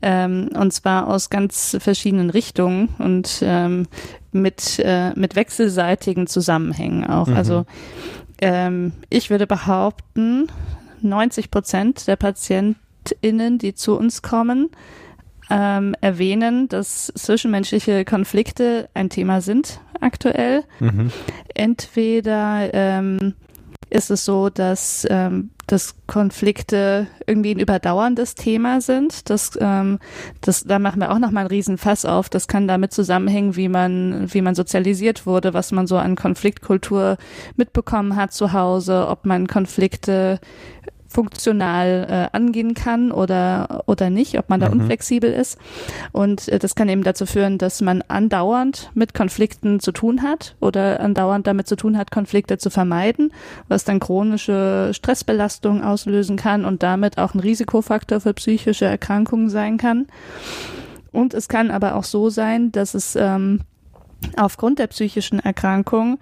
[0.08, 3.88] ähm, und zwar aus ganz verschiedenen Richtungen und ähm,
[4.30, 7.26] mit, äh, mit wechselseitigen Zusammenhängen auch.
[7.26, 7.36] Mhm.
[7.36, 7.66] Also
[8.40, 10.46] ähm, ich würde behaupten,
[11.02, 14.70] 90 Prozent der PatientInnen, die zu uns kommen,
[15.50, 20.62] ähm, erwähnen, dass zwischenmenschliche Konflikte ein Thema sind aktuell.
[20.78, 21.10] Mhm.
[21.52, 23.34] Entweder ähm,
[23.88, 29.30] ist es so, dass, ähm, dass Konflikte irgendwie ein überdauerndes Thema sind.
[29.30, 29.98] Das, ähm,
[30.40, 32.28] das, da machen wir auch nochmal einen riesen Fass auf.
[32.28, 37.16] Das kann damit zusammenhängen, wie man, wie man sozialisiert wurde, was man so an Konfliktkultur
[37.56, 40.40] mitbekommen hat zu Hause, ob man Konflikte
[41.08, 44.80] funktional äh, angehen kann oder, oder nicht, ob man da mhm.
[44.80, 45.58] unflexibel ist.
[46.12, 50.56] Und äh, das kann eben dazu führen, dass man andauernd mit Konflikten zu tun hat
[50.60, 53.32] oder andauernd damit zu tun hat, Konflikte zu vermeiden,
[53.68, 59.78] was dann chronische Stressbelastung auslösen kann und damit auch ein Risikofaktor für psychische Erkrankungen sein
[59.78, 60.06] kann.
[61.12, 63.60] Und es kann aber auch so sein, dass es ähm,
[64.36, 66.18] aufgrund der psychischen Erkrankung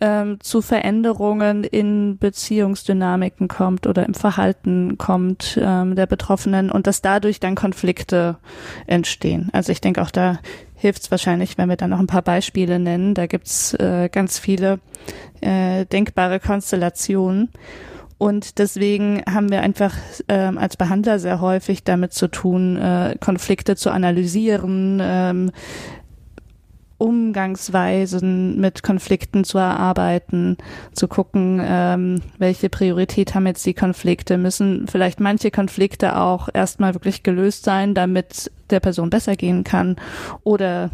[0.00, 7.02] ähm, zu Veränderungen in Beziehungsdynamiken kommt oder im Verhalten kommt ähm, der Betroffenen und dass
[7.02, 8.36] dadurch dann Konflikte
[8.86, 9.48] entstehen.
[9.52, 10.38] Also ich denke auch da
[10.78, 13.14] hilft es wahrscheinlich, wenn wir dann noch ein paar Beispiele nennen.
[13.14, 14.78] Da gibt's äh, ganz viele
[15.40, 17.50] äh, denkbare Konstellationen.
[18.16, 19.94] Und deswegen haben wir einfach
[20.28, 25.52] ähm, als Behandler sehr häufig damit zu tun, äh, Konflikte zu analysieren, ähm,
[26.98, 30.56] Umgangsweisen mit Konflikten zu erarbeiten,
[30.92, 36.94] zu gucken, ähm, welche Priorität haben jetzt die Konflikte, müssen vielleicht manche Konflikte auch erstmal
[36.94, 39.96] wirklich gelöst sein, damit der Person besser gehen kann
[40.42, 40.90] oder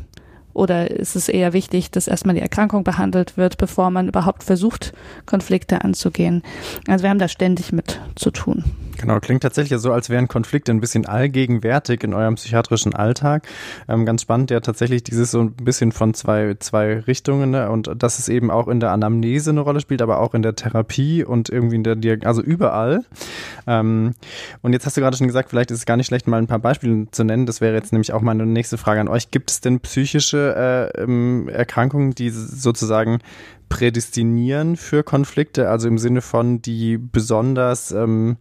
[0.55, 4.95] oder ist es eher wichtig, dass erstmal die Erkrankung behandelt wird, bevor man überhaupt versucht,
[5.27, 6.43] Konflikte anzugehen?
[6.87, 8.65] Also wir haben da ständig mit zu tun.
[8.99, 13.47] Genau, klingt tatsächlich so, als wären Konflikte ein bisschen allgegenwärtig in eurem psychiatrischen Alltag.
[13.89, 17.71] Ähm, ganz spannend, ja tatsächlich dieses so ein bisschen von zwei, zwei Richtungen ne?
[17.71, 20.55] und dass es eben auch in der Anamnese eine Rolle spielt, aber auch in der
[20.55, 23.05] Therapie und irgendwie in der Diag also überall.
[23.67, 24.15] Ähm,
[24.63, 26.47] und jetzt hast du gerade schon gesagt, vielleicht ist es gar nicht schlecht, mal ein
[26.47, 27.47] paar Beispiele zu nennen.
[27.47, 29.31] Das wäre jetzt nämlich auch meine nächste Frage an euch.
[29.31, 33.19] Gibt es denn psychische äh, ähm, Erkrankungen, die sozusagen
[33.69, 38.37] prädestinieren für Konflikte, also im Sinne von, die besonders ähm,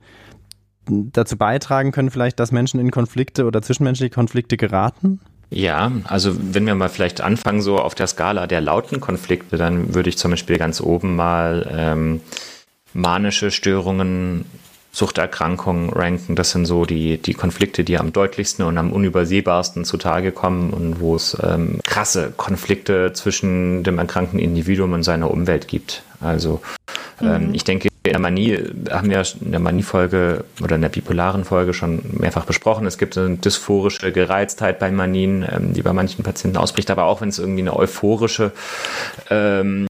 [0.87, 5.19] dazu beitragen können, vielleicht, dass Menschen in Konflikte oder zwischenmenschliche Konflikte geraten?
[5.49, 9.93] Ja, also wenn wir mal vielleicht anfangen, so auf der Skala der lauten Konflikte, dann
[9.93, 12.21] würde ich zum Beispiel ganz oben mal ähm,
[12.93, 14.45] manische Störungen,
[14.91, 16.35] Suchterkrankungen ranken.
[16.35, 20.99] Das sind so die, die Konflikte, die am deutlichsten und am unübersehbarsten zutage kommen und
[20.99, 26.03] wo es ähm, krasse Konflikte zwischen dem erkrankten Individuum und seiner Umwelt gibt.
[26.19, 26.61] Also
[27.21, 27.53] ähm, mhm.
[27.53, 31.73] ich denke, in der Manie haben wir in der Manie-Folge oder in der bipolaren Folge
[31.73, 32.85] schon mehrfach besprochen.
[32.85, 36.91] Es gibt eine dysphorische Gereiztheit bei Manien, ähm, die bei manchen Patienten ausbricht.
[36.91, 38.51] Aber auch wenn es irgendwie eine euphorische
[39.29, 39.87] ähm,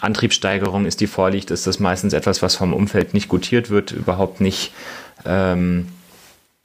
[0.00, 4.40] Antriebssteigerung ist, die vorliegt, ist das meistens etwas, was vom Umfeld nicht gutiert wird, überhaupt
[4.40, 4.72] nicht
[5.24, 5.88] ähm,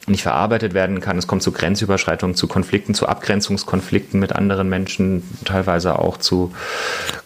[0.08, 1.18] nicht verarbeitet werden kann.
[1.18, 6.54] Es kommt zu Grenzüberschreitungen, zu Konflikten, zu Abgrenzungskonflikten mit anderen Menschen, teilweise auch zu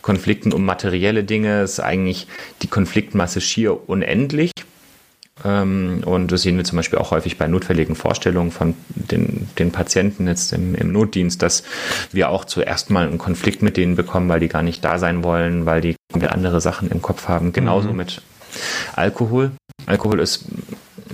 [0.02, 1.62] Konflikten um materielle Dinge.
[1.62, 2.28] Es ist eigentlich
[2.62, 4.52] die Konfliktmasse schier unendlich.
[5.44, 9.72] Ähm, und das sehen wir zum Beispiel auch häufig bei notfälligen Vorstellungen von den, den
[9.72, 11.64] Patienten jetzt im, im Notdienst, dass
[12.12, 15.24] wir auch zuerst mal einen Konflikt mit denen bekommen, weil die gar nicht da sein
[15.24, 17.52] wollen, weil die andere Sachen im Kopf haben.
[17.52, 17.98] Genauso mhm.
[17.98, 18.22] mit
[18.94, 19.52] Alkohol.
[19.86, 20.46] Alkohol ist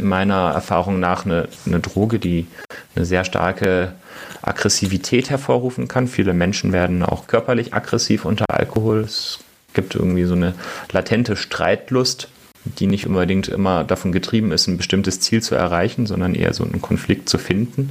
[0.01, 2.47] meiner Erfahrung nach eine, eine Droge, die
[2.95, 3.93] eine sehr starke
[4.41, 6.07] Aggressivität hervorrufen kann.
[6.07, 9.01] Viele Menschen werden auch körperlich aggressiv unter Alkohol.
[9.01, 9.39] Es
[9.73, 10.53] gibt irgendwie so eine
[10.91, 12.27] latente Streitlust,
[12.63, 16.63] die nicht unbedingt immer davon getrieben ist, ein bestimmtes Ziel zu erreichen, sondern eher so
[16.63, 17.89] einen Konflikt zu finden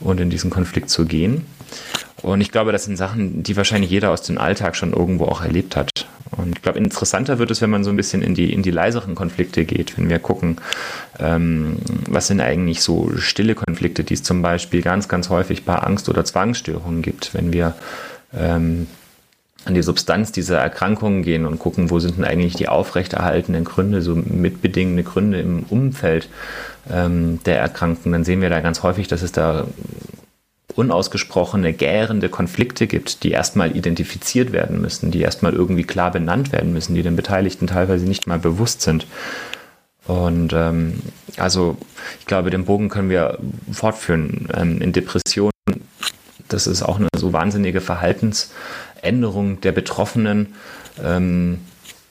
[0.00, 1.46] und in diesen Konflikt zu gehen.
[2.22, 5.42] Und ich glaube, das sind Sachen, die wahrscheinlich jeder aus dem Alltag schon irgendwo auch
[5.42, 5.90] erlebt hat.
[6.30, 8.70] Und ich glaube, interessanter wird es, wenn man so ein bisschen in die, in die
[8.70, 10.56] leiseren Konflikte geht, wenn wir gucken,
[11.18, 11.76] ähm,
[12.08, 16.08] was sind eigentlich so stille Konflikte, die es zum Beispiel ganz, ganz häufig bei Angst-
[16.08, 17.74] oder Zwangsstörungen gibt, wenn wir
[18.36, 18.86] ähm,
[19.64, 24.02] an die Substanz dieser Erkrankungen gehen und gucken, wo sind denn eigentlich die aufrechterhaltenen Gründe,
[24.02, 26.28] so mitbedingende Gründe im Umfeld
[26.90, 29.66] ähm, der Erkrankten, dann sehen wir da ganz häufig, dass es da
[30.76, 36.72] unausgesprochene, gärende Konflikte gibt, die erstmal identifiziert werden müssen, die erstmal irgendwie klar benannt werden
[36.72, 39.06] müssen, die den Beteiligten teilweise nicht mal bewusst sind.
[40.06, 41.00] Und ähm,
[41.36, 41.76] also
[42.20, 43.38] ich glaube, den Bogen können wir
[43.72, 44.48] fortführen.
[44.54, 45.52] Ähm, in Depressionen,
[46.48, 50.54] das ist auch eine so wahnsinnige Verhaltensänderung der Betroffenen.
[51.02, 51.60] Ähm,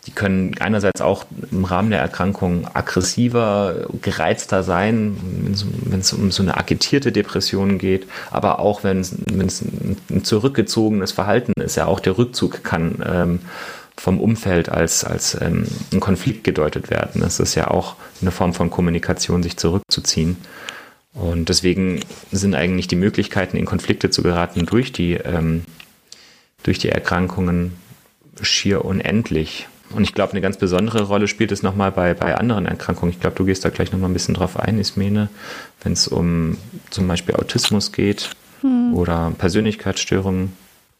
[0.05, 5.17] die können einerseits auch im Rahmen der Erkrankung aggressiver, gereizter sein,
[5.85, 9.13] wenn es um so eine agitierte Depression geht, aber auch wenn es
[9.61, 13.39] ein zurückgezogenes Verhalten ist, ja auch der Rückzug kann ähm,
[13.95, 17.21] vom Umfeld als, als ähm, ein Konflikt gedeutet werden.
[17.23, 20.37] Es ist ja auch eine Form von Kommunikation, sich zurückzuziehen.
[21.13, 21.99] Und deswegen
[22.31, 25.63] sind eigentlich die Möglichkeiten, in Konflikte zu geraten durch die, ähm,
[26.63, 27.77] durch die Erkrankungen
[28.41, 29.67] schier unendlich.
[29.93, 33.11] Und ich glaube, eine ganz besondere Rolle spielt es nochmal bei, bei anderen Erkrankungen.
[33.13, 35.29] Ich glaube, du gehst da gleich nochmal ein bisschen drauf ein, Ismene,
[35.83, 36.57] wenn es um
[36.89, 38.93] zum Beispiel Autismus geht hm.
[38.93, 40.53] oder Persönlichkeitsstörungen.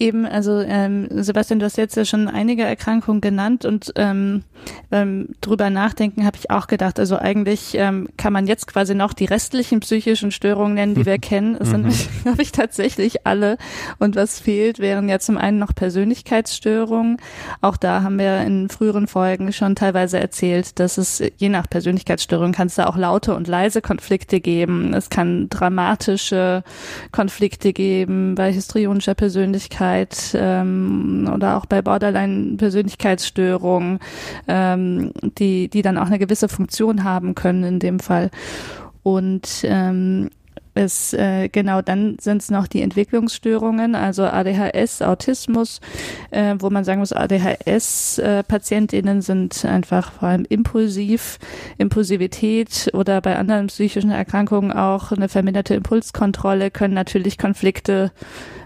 [0.04, 4.44] Eben, also ähm, Sebastian, du hast jetzt ja schon einige Erkrankungen genannt und ähm,
[4.90, 9.14] beim drüber nachdenken habe ich auch gedacht, also eigentlich ähm, kann man jetzt quasi noch
[9.14, 11.56] die restlichen psychischen Störungen nennen, die wir kennen.
[11.58, 11.94] Es sind, mhm.
[12.24, 13.58] glaube ich, tatsächlich alle.
[13.98, 17.16] Und was fehlt, wären ja zum einen noch Persönlichkeitsstörungen.
[17.62, 22.52] Auch da haben wir in früheren Folgen schon teilweise erzählt, dass es je nach Persönlichkeitsstörung
[22.52, 24.94] kann es da auch laute und leise Konflikte geben.
[24.94, 26.66] Es kann dramatische
[27.14, 34.00] Konflikte geben bei histrionischer Persönlichkeit Persönlichkeit ähm, oder auch bei Borderline-Persönlichkeitsstörungen,
[34.48, 38.30] ähm, die, die dann auch eine gewisse Funktion haben können in dem Fall.
[39.04, 40.30] Und ähm,
[40.76, 45.82] es äh, genau dann sind es noch die Entwicklungsstörungen, also ADHS, Autismus,
[46.32, 51.38] äh, wo man sagen muss, ADHS-PatientInnen äh, sind einfach vor allem impulsiv,
[51.78, 58.12] Impulsivität oder bei anderen psychischen Erkrankungen auch eine verminderte Impulskontrolle können natürlich Konflikte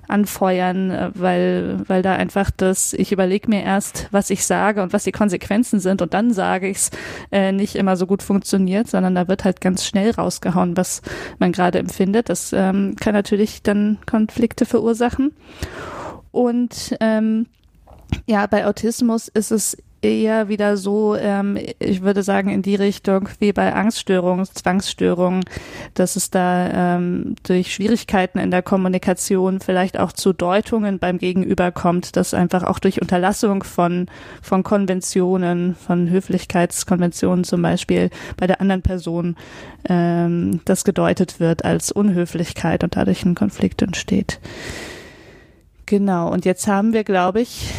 [0.08, 4.94] anfeuern, äh, weil, weil da einfach das, ich überlege mir erst, was ich sage und
[4.94, 6.92] was die Konsequenzen sind und dann sage ich es,
[7.32, 11.02] äh, nicht immer so gut funktioniert, sondern da wird halt ganz schnell rausgehauen, was
[11.40, 12.30] man gerade empfindet.
[12.30, 15.34] Das ähm, kann natürlich dann Konflikte verursachen.
[16.32, 17.48] Und ähm,
[18.26, 23.30] ja, bei Autismus ist es eher wieder so, ähm, ich würde sagen, in die Richtung
[23.40, 25.44] wie bei Angststörungen, Zwangsstörungen,
[25.94, 31.72] dass es da ähm, durch Schwierigkeiten in der Kommunikation vielleicht auch zu Deutungen beim Gegenüber
[31.72, 34.08] kommt, dass einfach auch durch Unterlassung von,
[34.42, 39.36] von Konventionen, von Höflichkeitskonventionen zum Beispiel bei der anderen Person
[39.88, 44.40] ähm, das gedeutet wird als Unhöflichkeit und dadurch ein Konflikt entsteht.
[45.86, 47.72] Genau, und jetzt haben wir, glaube ich,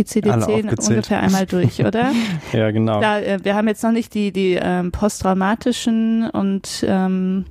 [0.00, 2.12] ICD-10 ungefähr einmal durch, oder?
[2.52, 3.00] ja, genau.
[3.00, 7.44] Da, äh, wir haben jetzt noch nicht die, die ähm, posttraumatischen und ähm,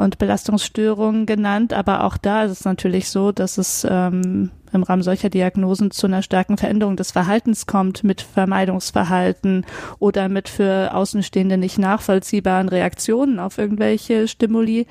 [0.00, 5.02] und Belastungsstörungen genannt, aber auch da ist es natürlich so, dass es ähm, im Rahmen
[5.02, 9.66] solcher Diagnosen zu einer starken Veränderung des Verhaltens kommt, mit Vermeidungsverhalten
[9.98, 14.86] oder mit für Außenstehende nicht nachvollziehbaren Reaktionen auf irgendwelche Stimuli.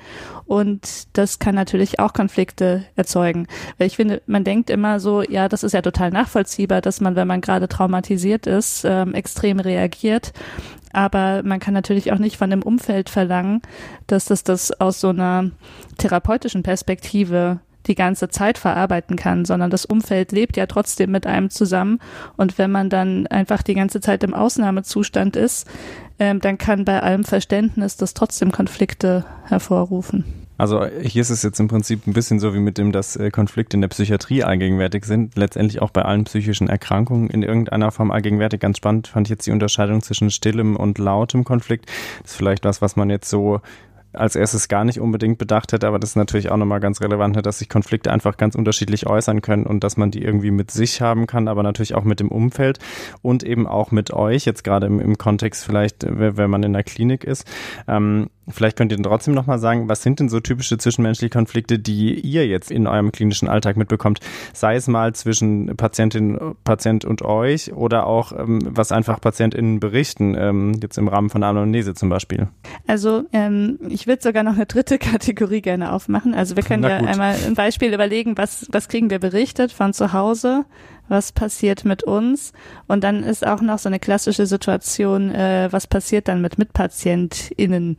[0.46, 3.46] Und das kann natürlich auch Konflikte erzeugen.
[3.78, 7.16] Weil ich finde, man denkt immer so, ja, das ist ja total nachvollziehbar, dass man,
[7.16, 10.32] wenn man gerade traumatisiert ist, ähm, extrem reagiert.
[10.92, 13.62] Aber man kann natürlich auch nicht von dem Umfeld verlangen,
[14.06, 15.50] dass das das aus so einer
[15.98, 21.50] therapeutischen Perspektive die ganze Zeit verarbeiten kann, sondern das Umfeld lebt ja trotzdem mit einem
[21.50, 21.98] zusammen.
[22.36, 25.66] Und wenn man dann einfach die ganze Zeit im Ausnahmezustand ist,
[26.18, 30.39] ähm, dann kann bei allem Verständnis das trotzdem Konflikte hervorrufen.
[30.60, 33.30] Also hier ist es jetzt im Prinzip ein bisschen so wie mit dem, dass äh,
[33.30, 38.10] Konflikte in der Psychiatrie allgegenwärtig sind, letztendlich auch bei allen psychischen Erkrankungen in irgendeiner Form
[38.10, 38.60] allgegenwärtig.
[38.60, 41.86] Ganz spannend fand ich jetzt die Unterscheidung zwischen stillem und lautem Konflikt.
[42.20, 43.62] Das ist vielleicht was, was man jetzt so
[44.12, 47.36] als erstes gar nicht unbedingt bedacht hätte, aber das ist natürlich auch nochmal ganz relevant,
[47.36, 50.70] ne, dass sich Konflikte einfach ganz unterschiedlich äußern können und dass man die irgendwie mit
[50.70, 52.80] sich haben kann, aber natürlich auch mit dem Umfeld
[53.22, 56.82] und eben auch mit euch, jetzt gerade im, im Kontext vielleicht, wenn man in der
[56.82, 57.46] Klinik ist.
[57.86, 62.14] Ähm, Vielleicht könnt ihr trotzdem nochmal sagen, was sind denn so typische zwischenmenschliche Konflikte, die
[62.20, 64.20] ihr jetzt in eurem klinischen Alltag mitbekommt?
[64.52, 70.34] Sei es mal zwischen Patientin, Patient und euch oder auch, ähm, was einfach PatientInnen berichten,
[70.38, 72.48] ähm, jetzt im Rahmen von Anamnese zum Beispiel.
[72.86, 76.34] Also ähm, ich würde sogar noch eine dritte Kategorie gerne aufmachen.
[76.34, 80.12] Also wir können ja einmal ein Beispiel überlegen, was, was kriegen wir berichtet von zu
[80.12, 80.64] Hause,
[81.10, 82.52] was passiert mit uns.
[82.86, 87.98] Und dann ist auch noch so eine klassische Situation, äh, was passiert dann mit MitpatientInnen.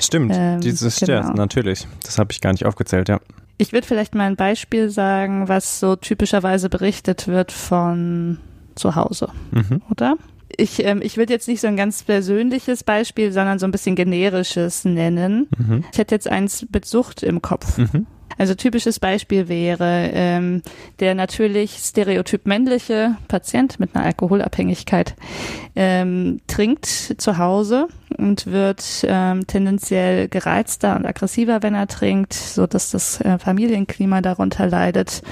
[0.00, 1.12] Stimmt, ähm, dieses genau.
[1.12, 1.88] ja, natürlich.
[2.04, 3.20] Das habe ich gar nicht aufgezählt, ja.
[3.56, 8.38] Ich würde vielleicht mal ein Beispiel sagen, was so typischerweise berichtet wird von
[8.74, 9.82] zu Hause, mhm.
[9.90, 10.16] oder?
[10.56, 13.96] Ich, ähm, ich würde jetzt nicht so ein ganz persönliches Beispiel, sondern so ein bisschen
[13.96, 15.48] generisches nennen.
[15.56, 15.84] Mhm.
[15.92, 17.78] Ich hätte jetzt eins mit Sucht im Kopf.
[17.78, 18.06] Mhm.
[18.38, 20.62] Also typisches Beispiel wäre ähm,
[20.98, 25.14] der natürlich stereotyp männliche Patient mit einer Alkoholabhängigkeit
[25.76, 32.66] ähm, trinkt zu Hause und wird ähm, tendenziell gereizter und aggressiver, wenn er trinkt, so
[32.66, 35.22] dass das äh, Familienklima darunter leidet.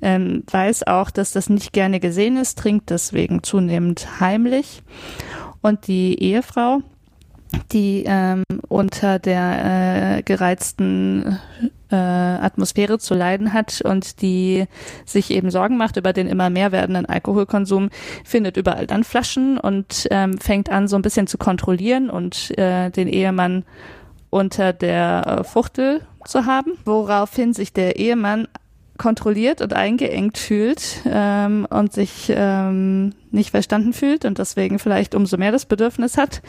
[0.00, 4.82] Ähm, weiß auch, dass das nicht gerne gesehen ist, trinkt deswegen zunehmend heimlich.
[5.60, 6.80] Und die Ehefrau,
[7.72, 11.38] die ähm, unter der äh, gereizten
[11.90, 14.66] äh, Atmosphäre zu leiden hat und die
[15.04, 17.90] sich eben Sorgen macht über den immer mehr werdenden Alkoholkonsum,
[18.24, 22.90] findet überall dann Flaschen und ähm, fängt an, so ein bisschen zu kontrollieren und äh,
[22.90, 23.64] den Ehemann
[24.30, 28.48] unter der äh, Fuchtel zu haben, woraufhin sich der Ehemann
[28.98, 35.38] kontrolliert und eingeengt fühlt ähm, und sich ähm, nicht verstanden fühlt und deswegen vielleicht umso
[35.38, 36.42] mehr das Bedürfnis hat,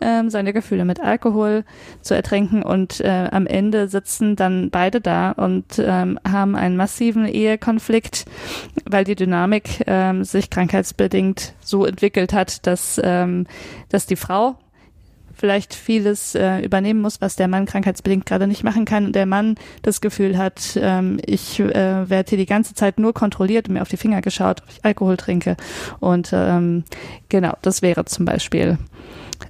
[0.00, 1.64] ähm, seine Gefühle mit Alkohol
[2.00, 2.62] zu ertränken.
[2.62, 8.24] Und äh, am Ende sitzen dann beide da und ähm, haben einen massiven Ehekonflikt,
[8.84, 13.46] weil die Dynamik ähm, sich krankheitsbedingt so entwickelt hat, dass, ähm,
[13.88, 14.56] dass die Frau
[15.38, 19.26] vielleicht vieles äh, übernehmen muss, was der Mann krankheitsbedingt gerade nicht machen kann und der
[19.26, 23.74] Mann das Gefühl hat, ähm, ich äh, werde hier die ganze Zeit nur kontrolliert und
[23.74, 25.56] mir auf die Finger geschaut, ob ich Alkohol trinke.
[26.00, 26.84] Und ähm,
[27.28, 28.78] genau, das wäre zum Beispiel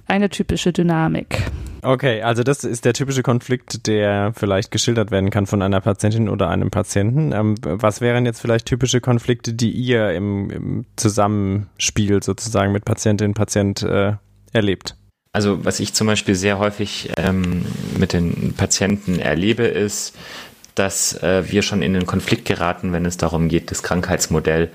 [0.07, 1.43] eine typische Dynamik.
[1.81, 6.27] Okay, also das ist der typische Konflikt, der vielleicht geschildert werden kann von einer Patientin
[6.27, 7.31] oder einem Patienten.
[7.31, 13.33] Ähm, was wären jetzt vielleicht typische Konflikte, die ihr im, im Zusammenspiel sozusagen mit Patientin,
[13.33, 14.13] Patient äh,
[14.51, 14.98] erlebt?
[15.31, 17.65] Also was ich zum Beispiel sehr häufig ähm,
[17.97, 20.15] mit den Patienten erlebe, ist,
[20.73, 24.69] dass äh, wir schon in den Konflikt geraten, wenn es darum geht, das Krankheitsmodell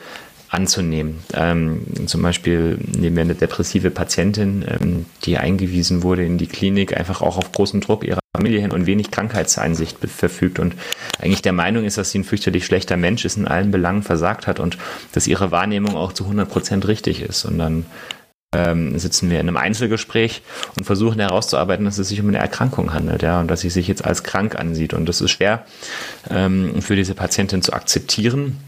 [0.51, 1.25] anzunehmen.
[1.35, 6.97] Ähm, zum Beispiel nehmen wir eine depressive Patientin, ähm, die eingewiesen wurde in die Klinik,
[6.97, 10.75] einfach auch auf großen Druck ihrer Familie hin und wenig Krankheitseinsicht verfügt und
[11.21, 14.47] eigentlich der Meinung ist, dass sie ein fürchterlich schlechter Mensch ist, in allen Belangen versagt
[14.47, 14.79] hat und
[15.13, 17.45] dass ihre Wahrnehmung auch zu 100 Prozent richtig ist.
[17.45, 17.87] Und dann
[18.55, 20.43] ähm, sitzen wir in einem Einzelgespräch
[20.77, 23.89] und versuchen herauszuarbeiten, dass es sich um eine Erkrankung handelt, ja, und dass sie sich
[23.89, 24.95] jetzt als krank ansieht.
[24.95, 25.65] Und das ist schwer
[26.31, 28.61] ähm, für diese Patientin zu akzeptieren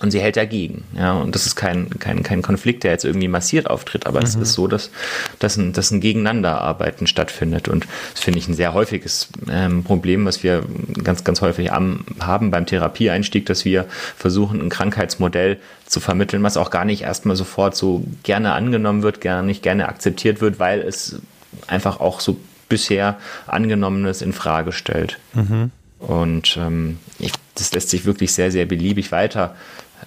[0.00, 0.84] und sie hält dagegen.
[0.96, 4.26] Ja, und das ist kein, kein, kein Konflikt, der jetzt irgendwie massiert auftritt, aber mhm.
[4.26, 4.90] es ist so, dass,
[5.38, 7.68] dass, ein, dass ein Gegeneinanderarbeiten stattfindet.
[7.68, 10.64] Und das finde ich ein sehr häufiges ähm, Problem, was wir
[11.04, 16.56] ganz, ganz häufig am, haben beim Therapieeinstieg, dass wir versuchen, ein Krankheitsmodell zu vermitteln, was
[16.56, 20.80] auch gar nicht erstmal sofort so gerne angenommen wird, gar nicht gerne akzeptiert wird, weil
[20.80, 21.20] es
[21.66, 25.18] einfach auch so bisher angenommenes in Frage stellt.
[25.34, 25.72] Mhm.
[25.98, 29.54] Und ähm, ich, das lässt sich wirklich sehr, sehr beliebig weiter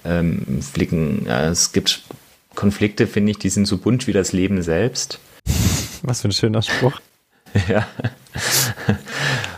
[0.04, 1.24] ähm, flicken.
[1.26, 2.02] Ja, es gibt
[2.54, 5.18] Konflikte, finde ich, die sind so bunt wie das Leben selbst.
[6.02, 7.00] Was für ein schöner Spruch.
[7.68, 7.86] ja.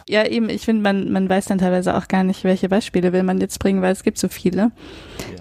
[0.08, 3.24] Ja, eben, ich finde, man, man weiß dann teilweise auch gar nicht, welche Beispiele will
[3.24, 4.60] man jetzt bringen, weil es gibt so viele.
[4.60, 4.70] Ja.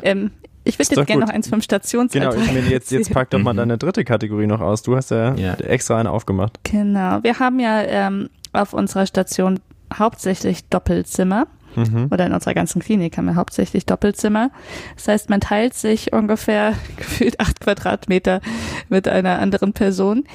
[0.04, 0.32] Ähm,
[0.64, 2.34] ich würde jetzt gerne noch eins vom Stationsalltag.
[2.34, 3.58] Genau, ich meine, jetzt, jetzt pack doch mal mhm.
[3.58, 4.82] deine dritte Kategorie noch aus.
[4.82, 5.54] Du hast ja, ja.
[5.54, 6.60] extra eine aufgemacht.
[6.64, 7.22] Genau.
[7.22, 9.60] Wir haben ja ähm, auf unserer Station
[9.94, 11.46] hauptsächlich Doppelzimmer.
[11.76, 12.08] Mhm.
[12.12, 14.52] Oder in unserer ganzen Klinik haben wir hauptsächlich Doppelzimmer.
[14.96, 18.42] Das heißt, man teilt sich ungefähr gefühlt acht Quadratmeter
[18.90, 20.26] mit einer anderen Person.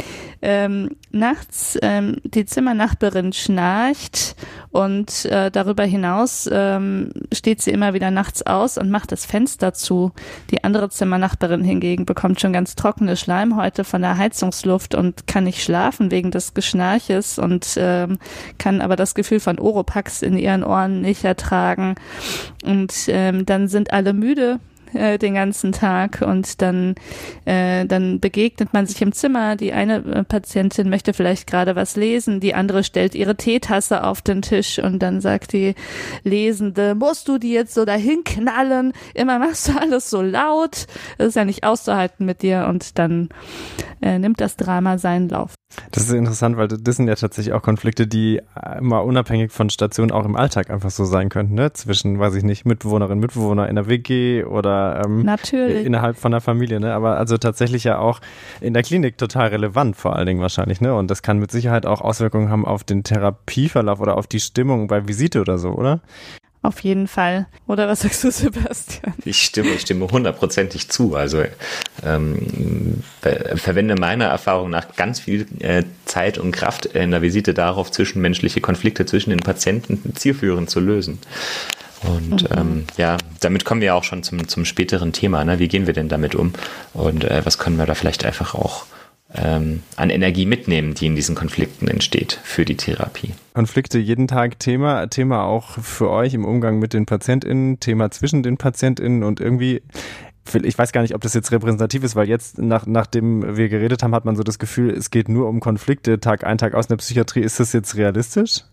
[0.42, 4.36] Ähm, nachts ähm, die Zimmernachbarin schnarcht
[4.70, 9.74] und äh, darüber hinaus ähm, steht sie immer wieder nachts aus und macht das Fenster
[9.74, 10.12] zu.
[10.50, 15.62] Die andere Zimmernachbarin hingegen bekommt schon ganz trockene Schleimhäute von der Heizungsluft und kann nicht
[15.62, 18.18] schlafen wegen des Geschnarches und ähm,
[18.58, 21.94] kann aber das Gefühl von Oropax in ihren Ohren nicht ertragen.
[22.64, 24.60] Und ähm, dann sind alle müde
[24.94, 26.94] äh, den ganzen Tag und dann,
[27.44, 29.56] äh, dann begegnet man sich im Zimmer.
[29.56, 34.20] Die eine äh, Patientin möchte vielleicht gerade was lesen, die andere stellt ihre Teetasse auf
[34.22, 35.74] den Tisch und dann sagt die
[36.24, 38.92] Lesende, musst du die jetzt so dahin knallen?
[39.14, 40.86] Immer machst du alles so laut.
[41.18, 43.28] Das ist ja nicht auszuhalten mit dir und dann
[44.02, 45.54] äh, nimmt das Drama seinen Lauf.
[45.92, 48.40] Das ist interessant, weil das sind ja tatsächlich auch Konflikte, die
[48.78, 51.72] immer unabhängig von Stationen auch im Alltag einfach so sein könnten, ne?
[51.72, 55.86] Zwischen, weiß ich nicht, Mitbewohnerin, Mitbewohner in der WG oder ähm, Natürlich.
[55.86, 56.92] innerhalb von der Familie, ne?
[56.92, 58.20] Aber also tatsächlich ja auch
[58.60, 60.94] in der Klinik total relevant, vor allen Dingen wahrscheinlich, ne?
[60.94, 64.88] Und das kann mit Sicherheit auch Auswirkungen haben auf den Therapieverlauf oder auf die Stimmung
[64.88, 66.00] bei Visite oder so, oder?
[66.62, 67.46] Auf jeden Fall.
[67.66, 69.14] Oder was sagst du, Sebastian?
[69.24, 71.16] Ich stimme, ich stimme hundertprozentig zu.
[71.16, 71.42] Also
[72.04, 73.02] ähm,
[73.54, 78.60] verwende meiner Erfahrung nach ganz viel äh, Zeit und Kraft in der Visite darauf, zwischenmenschliche
[78.60, 81.18] Konflikte zwischen den Patienten zielführend zu lösen.
[82.02, 82.58] Und mhm.
[82.58, 85.44] ähm, ja, damit kommen wir auch schon zum, zum späteren Thema.
[85.44, 85.58] Ne?
[85.58, 86.52] Wie gehen wir denn damit um?
[86.92, 88.84] Und äh, was können wir da vielleicht einfach auch
[89.34, 93.34] ähm, an Energie mitnehmen, die in diesen Konflikten entsteht für die Therapie.
[93.54, 98.42] Konflikte jeden Tag Thema, Thema auch für euch im Umgang mit den PatientInnen, Thema zwischen
[98.42, 99.82] den PatientInnen und irgendwie
[100.64, 104.02] ich weiß gar nicht, ob das jetzt repräsentativ ist, weil jetzt, nach, nachdem wir geredet
[104.02, 106.86] haben, hat man so das Gefühl, es geht nur um Konflikte Tag ein, Tag aus
[106.86, 107.40] in der Psychiatrie.
[107.40, 108.64] Ist das jetzt realistisch?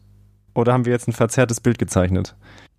[0.56, 2.36] Oder haben wir jetzt ein verzerrtes Bild gezeichnet?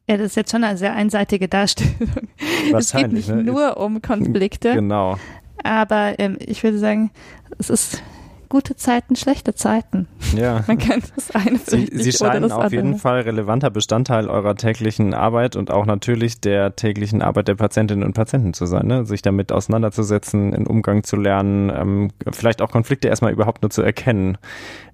[0.09, 2.29] Ja, das ist jetzt schon eine sehr einseitige Darstellung.
[2.75, 3.43] Es geht nicht ne?
[3.45, 4.75] nur um Konflikte.
[4.75, 5.19] Genau.
[5.65, 7.11] Aber ähm, ich würde sagen,
[7.59, 8.03] es ist
[8.49, 10.09] gute Zeiten, schlechte Zeiten.
[10.35, 10.65] Ja.
[10.67, 15.55] Man kennt das eine Sie, Sie scheinen auf jeden Fall relevanter Bestandteil eurer täglichen Arbeit
[15.55, 19.05] und auch natürlich der täglichen Arbeit der Patientinnen und Patienten zu sein, ne?
[19.05, 23.83] sich damit auseinanderzusetzen, in Umgang zu lernen, ähm, vielleicht auch Konflikte erstmal überhaupt nur zu
[23.83, 24.39] erkennen.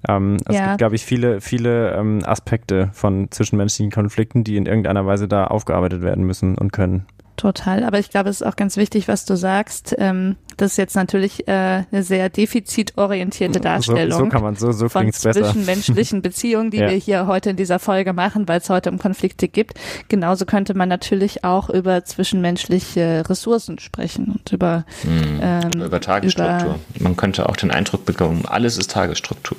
[0.08, 0.66] Ähm, es Ja.
[0.66, 5.46] gibt, glaube ich, viele, viele ähm, Aspekte von zwischenmenschlichen Konflikten, die in irgendeiner Weise da
[5.46, 7.06] aufgearbeitet werden müssen und können.
[7.36, 9.94] Total, aber ich glaube, es ist auch ganz wichtig, was du sagst.
[9.98, 14.18] Ähm, das ist jetzt natürlich äh, eine sehr defizitorientierte So, Darstellung.
[14.18, 15.42] so kann man, so, so von klingt's besser.
[15.42, 16.88] zwischenmenschlichen Beziehungen, die Ja.
[16.90, 19.80] wir hier heute in dieser Folge machen, weil es heute um Konflikte gibt.
[20.08, 26.78] Genauso könnte man natürlich auch über zwischenmenschliche Ressourcen sprechen und über ähm, Über Tagesstruktur.
[27.00, 29.56] Man könnte auch den Eindruck bekommen, alles ist Tagesstruktur.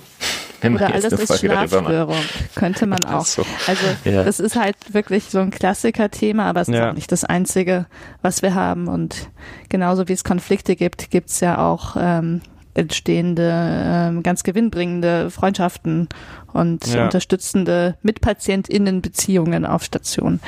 [0.65, 1.39] Wenn Oder alles ist.
[1.39, 2.15] Schlafstörung,
[2.55, 3.25] könnte man auch.
[3.25, 3.43] so.
[3.67, 4.23] Also Ja.
[4.23, 6.89] das ist halt wirklich so ein Klassiker-Thema, aber es ist Ja.
[6.89, 7.85] auch nicht das Einzige,
[8.21, 8.87] was wir haben.
[8.87, 9.29] Und
[9.69, 12.41] genauso wie es Konflikte gibt, gibt es ja auch ähm,
[12.77, 16.09] entstehende, ähm, ganz gewinnbringende Freundschaften
[16.51, 17.05] und Ja.
[17.05, 20.39] unterstützende MitpatientInnen-Beziehungen auf Station.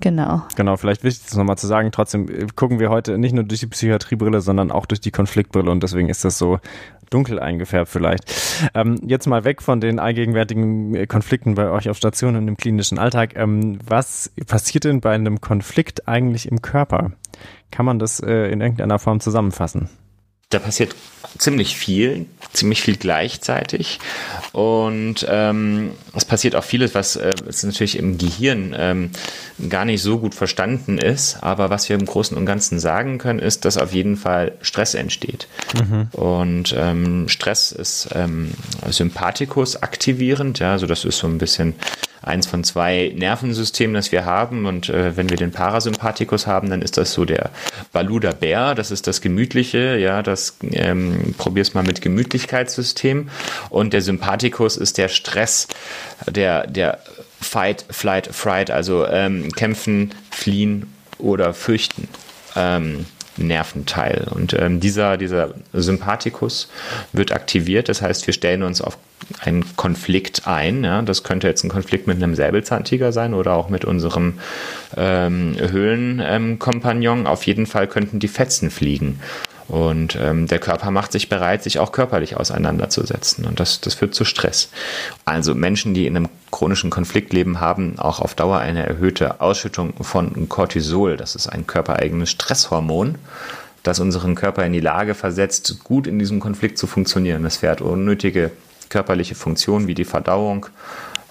[0.00, 0.42] Genau.
[0.56, 1.90] Genau, vielleicht wichtig das nochmal zu sagen.
[1.92, 5.70] Trotzdem äh, gucken wir heute nicht nur durch die Psychiatriebrille, sondern auch durch die Konfliktbrille
[5.70, 6.58] und deswegen ist das so
[7.10, 8.32] dunkel eingefärbt vielleicht.
[8.74, 12.56] Ähm, jetzt mal weg von den allgegenwärtigen äh, Konflikten bei euch auf Station und im
[12.56, 13.36] klinischen Alltag.
[13.36, 17.12] Ähm, was passiert denn bei einem Konflikt eigentlich im Körper?
[17.70, 19.88] Kann man das äh, in irgendeiner Form zusammenfassen?
[20.50, 20.94] Da passiert
[21.38, 23.98] ziemlich viel, ziemlich viel gleichzeitig.
[24.52, 29.10] Und ähm, es passiert auch vieles, was äh, natürlich im Gehirn ähm,
[29.68, 31.42] gar nicht so gut verstanden ist.
[31.42, 34.94] Aber was wir im Großen und Ganzen sagen können, ist, dass auf jeden Fall Stress
[34.94, 35.48] entsteht.
[36.12, 38.52] Und ähm, Stress ist ähm,
[38.88, 40.60] Sympathikus aktivierend.
[40.60, 41.74] Ja, also das ist so ein bisschen
[42.26, 44.66] eins von zwei Nervensystemen, das wir haben.
[44.66, 47.50] Und äh, wenn wir den Parasympathikus haben, dann ist das so der
[47.92, 48.74] Baluda Bär.
[48.74, 49.96] Das ist das Gemütliche.
[49.96, 53.30] Ja, das ähm, probier's mal mit Gemütlichkeitssystem.
[53.70, 55.68] Und der Sympathikus ist der Stress,
[56.28, 56.98] der der
[57.40, 62.08] Fight, Flight, Fright, also ähm, kämpfen, fliehen oder fürchten.
[62.56, 63.06] Ähm,
[63.36, 64.26] Nerventeil.
[64.30, 66.68] Und ähm, dieser, dieser Sympathikus
[67.12, 67.88] wird aktiviert.
[67.88, 68.98] Das heißt, wir stellen uns auf
[69.40, 70.84] einen Konflikt ein.
[70.84, 71.02] Ja?
[71.02, 74.38] Das könnte jetzt ein Konflikt mit einem Säbelzahntiger sein oder auch mit unserem
[74.96, 77.26] ähm, Höhlenkompagnon.
[77.26, 79.20] auf jeden Fall könnten die Fetzen fliegen.
[79.68, 83.44] Und ähm, der Körper macht sich bereit, sich auch körperlich auseinanderzusetzen.
[83.44, 84.68] Und das, das führt zu Stress.
[85.24, 89.92] Also Menschen, die in einem chronischen Konflikt leben, haben auch auf Dauer eine erhöhte Ausschüttung
[90.00, 91.16] von Cortisol.
[91.16, 93.16] Das ist ein körpereigenes Stresshormon,
[93.82, 97.44] das unseren Körper in die Lage versetzt, gut in diesem Konflikt zu funktionieren.
[97.44, 98.52] Es fährt unnötige
[98.88, 100.66] körperliche Funktionen wie die Verdauung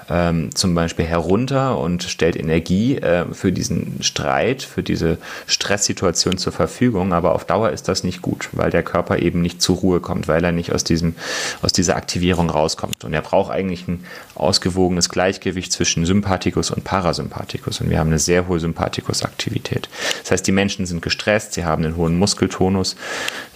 [0.10, 6.54] ähm, zum Beispiel herunter und stellt Energie äh, für diesen Streit, für diese Stresssituation zur
[6.54, 7.14] Verfügung.
[7.14, 10.28] Aber auf Dauer ist das nicht gut, weil der Körper eben nicht zur Ruhe kommt,
[10.28, 11.16] weil er nicht aus, diesem,
[11.62, 13.04] aus dieser Aktivierung rauskommt.
[13.04, 17.82] Und er braucht eigentlich ein ausgewogenes Gleichgewicht zwischen Sympathikus und Parasympathikus.
[17.82, 19.90] Und wir haben eine sehr hohe Sympathikusaktivität.
[20.22, 22.96] Das heißt, die Menschen sind gestresst, sie haben einen hohen Muskeltonus,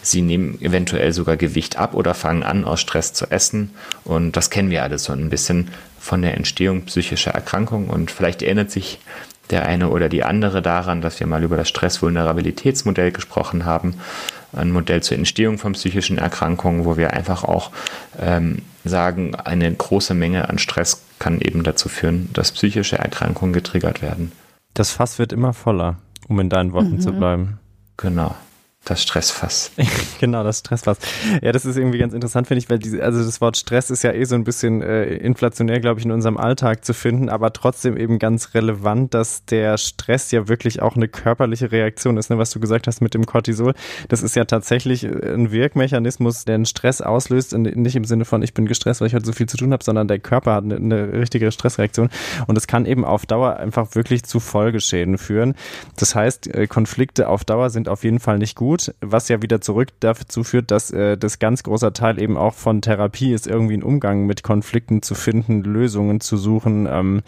[0.01, 3.71] sie nehmen eventuell sogar Gewicht ab oder fangen an, aus Stress zu essen.
[4.03, 5.69] Und das kennen wir alles so ein bisschen
[5.99, 7.89] von der Entstehung psychischer Erkrankungen.
[7.89, 8.99] Und vielleicht erinnert sich
[9.49, 13.95] der eine oder die andere daran, dass wir mal über das Stress-Vulnerabilitätsmodell gesprochen haben.
[14.53, 17.71] Ein Modell zur Entstehung von psychischen Erkrankungen, wo wir einfach auch
[18.19, 24.01] ähm, sagen, eine große Menge an Stress kann eben dazu führen, dass psychische Erkrankungen getriggert
[24.01, 24.31] werden.
[24.73, 25.97] Das Fass wird immer voller,
[26.27, 27.59] um in deinen Worten zu bleiben.
[27.97, 28.35] Genau.
[28.89, 29.69] Das Stressfass.
[30.19, 30.97] genau, das Stressfass.
[31.43, 34.03] Ja, das ist irgendwie ganz interessant, finde ich, weil diese, also das Wort Stress ist
[34.03, 37.53] ja eh so ein bisschen äh, inflationär, glaube ich, in unserem Alltag zu finden, aber
[37.53, 42.39] trotzdem eben ganz relevant, dass der Stress ja wirklich auch eine körperliche Reaktion ist, ne,
[42.39, 43.75] was du gesagt hast mit dem Cortisol.
[44.07, 48.41] Das ist ja tatsächlich ein Wirkmechanismus, der einen Stress auslöst, in, nicht im Sinne von,
[48.41, 50.63] ich bin gestresst, weil ich heute so viel zu tun habe, sondern der Körper hat
[50.63, 52.09] eine, eine richtige Stressreaktion
[52.47, 55.53] und es kann eben auf Dauer einfach wirklich zu Folgeschäden führen.
[55.95, 59.61] Das heißt, äh, Konflikte auf Dauer sind auf jeden Fall nicht gut was ja wieder
[59.61, 63.73] zurück dazu führt, dass äh, das ganz großer Teil eben auch von Therapie ist, irgendwie
[63.73, 67.21] einen Umgang mit Konflikten zu finden, Lösungen zu suchen, ähm,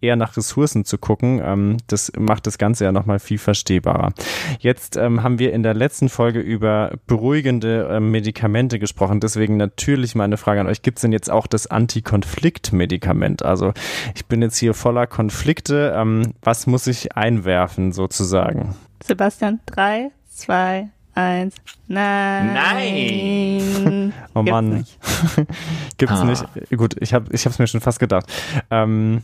[0.00, 1.40] eher nach Ressourcen zu gucken.
[1.42, 4.12] Ähm, das macht das Ganze ja nochmal viel verstehbarer.
[4.58, 9.20] Jetzt ähm, haben wir in der letzten Folge über beruhigende äh, Medikamente gesprochen.
[9.20, 13.42] Deswegen natürlich meine Frage an euch, gibt es denn jetzt auch das Antikonflikt-Medikament?
[13.42, 13.72] Also
[14.14, 15.94] ich bin jetzt hier voller Konflikte.
[15.96, 18.74] Ähm, was muss ich einwerfen sozusagen?
[19.02, 21.54] Sebastian, drei, zwei, eins.
[21.88, 22.54] Nein.
[22.54, 24.12] Nein.
[24.34, 24.68] Oh Gibt's Mann.
[24.70, 24.98] nicht.
[25.98, 26.24] Gibt's Ah.
[26.24, 26.44] nicht.
[26.76, 28.26] Gut, ich habe ich hab's mir schon fast gedacht.
[28.70, 29.22] Ähm,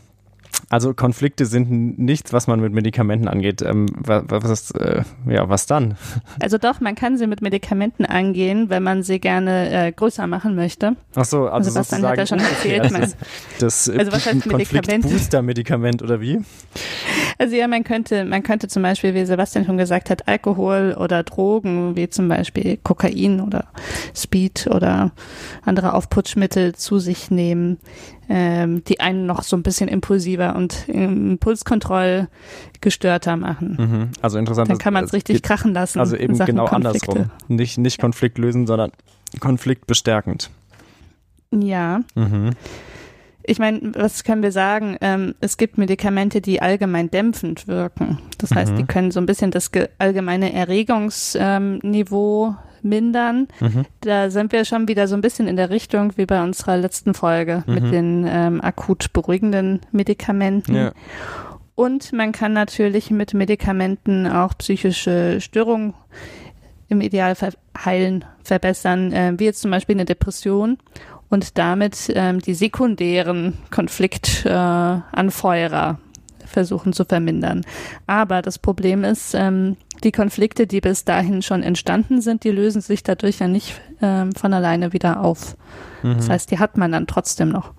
[0.70, 3.62] Also Konflikte sind nichts, was man mit Medikamenten angeht.
[3.62, 5.96] Ähm, was, was, äh, ja, was dann?
[6.40, 10.56] Also doch, man kann sie mit Medikamenten angehen, wenn man sie gerne äh, größer machen
[10.56, 10.96] möchte.
[11.14, 12.84] Ach so, also, also was dann hat er schon erzählt.
[12.84, 13.16] Okay, das,
[13.60, 15.02] das äh, also was heißt Medikament?
[15.08, 16.40] Booster-Medikament oder wie?
[17.38, 21.22] Also ja, man könnte, man könnte zum Beispiel, wie Sebastian schon gesagt hat, Alkohol oder
[21.22, 23.66] Drogen, wie zum Beispiel Kokain oder
[24.14, 25.12] Speed oder
[25.64, 27.78] andere Aufputschmittel zu sich nehmen,
[28.28, 32.28] ähm, die einen noch so ein bisschen impulsiver und Impulskontroll
[32.80, 33.76] gestörter machen.
[33.78, 34.08] Mhm.
[34.20, 34.68] Also interessant.
[34.70, 36.00] Dann kann man es richtig krachen lassen.
[36.00, 37.10] Also eben genau Konflikte.
[37.10, 37.30] andersrum.
[37.46, 38.90] Nicht, nicht Konflikt lösen, sondern
[39.38, 40.50] Konflikt bestärkend.
[41.52, 42.00] Ja.
[42.14, 42.50] Mhm.
[43.48, 44.98] Ich meine, was können wir sagen?
[45.00, 48.18] Ähm, es gibt Medikamente, die allgemein dämpfend wirken.
[48.36, 48.76] Das heißt, mhm.
[48.76, 53.48] die können so ein bisschen das allgemeine Erregungsniveau ähm, mindern.
[53.60, 53.86] Mhm.
[54.02, 57.14] Da sind wir schon wieder so ein bisschen in der Richtung wie bei unserer letzten
[57.14, 57.74] Folge mhm.
[57.74, 60.74] mit den ähm, akut beruhigenden Medikamenten.
[60.74, 60.92] Ja.
[61.74, 65.94] Und man kann natürlich mit Medikamenten auch psychische Störungen
[66.88, 70.78] im Idealfall heilen, verbessern, äh, wie jetzt zum Beispiel eine Depression
[71.30, 77.62] und damit ähm, die sekundären Konfliktanfeuerer äh, versuchen zu vermindern.
[78.06, 82.80] Aber das Problem ist, ähm, die Konflikte, die bis dahin schon entstanden sind, die lösen
[82.80, 85.56] sich dadurch ja nicht ähm, von alleine wieder auf.
[86.02, 86.16] Mhm.
[86.16, 87.72] Das heißt, die hat man dann trotzdem noch.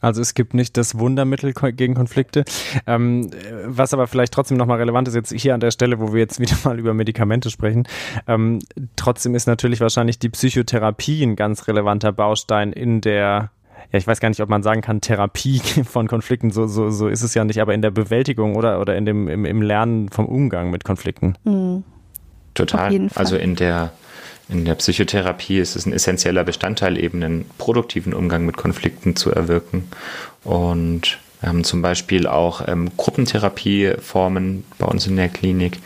[0.00, 2.44] Also es gibt nicht das Wundermittel gegen Konflikte.
[2.86, 3.30] Ähm,
[3.64, 6.40] was aber vielleicht trotzdem nochmal relevant ist, jetzt hier an der Stelle, wo wir jetzt
[6.40, 7.86] wieder mal über Medikamente sprechen,
[8.26, 8.60] ähm,
[8.96, 13.50] trotzdem ist natürlich wahrscheinlich die Psychotherapie ein ganz relevanter Baustein in der
[13.92, 17.08] ja, ich weiß gar nicht, ob man sagen kann, Therapie von Konflikten, so, so, so
[17.08, 20.10] ist es ja nicht, aber in der Bewältigung oder, oder in dem, im, im Lernen
[20.10, 21.34] vom Umgang mit Konflikten.
[21.44, 21.82] Mhm.
[22.54, 23.08] Total.
[23.14, 23.92] Also in der,
[24.50, 29.30] in der Psychotherapie ist es ein essentieller Bestandteil, eben einen produktiven Umgang mit Konflikten zu
[29.30, 29.88] erwirken.
[30.44, 35.78] Und wir haben zum Beispiel auch ähm, Gruppentherapieformen bei uns in der Klinik,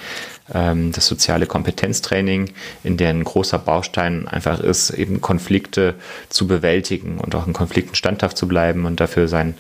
[0.47, 2.51] das soziale Kompetenztraining,
[2.83, 5.95] in der ein großer Baustein einfach ist, eben Konflikte
[6.29, 9.55] zu bewältigen und auch in Konflikten standhaft zu bleiben und dafür sein,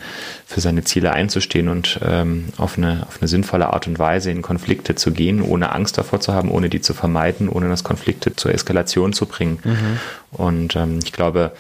[0.45, 4.43] für seine Ziele einzustehen und ähm, auf, eine, auf eine sinnvolle Art und Weise in
[4.43, 8.37] Konflikte zu gehen, ohne Angst davor zu haben, ohne die zu vermeiden, ohne das Konflikte
[8.37, 9.61] zur Eskalation zu bringen.
[9.64, 10.01] Mhm.
[10.32, 11.53] Und ähm, ich glaube,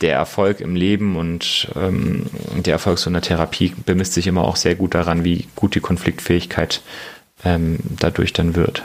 [0.00, 2.24] der Erfolg im Leben und ähm,
[2.56, 5.80] der Erfolg so einer Therapie bemisst sich immer auch sehr gut daran, wie gut die
[5.80, 6.80] Konfliktfähigkeit
[7.44, 8.82] ähm, dadurch dann wird.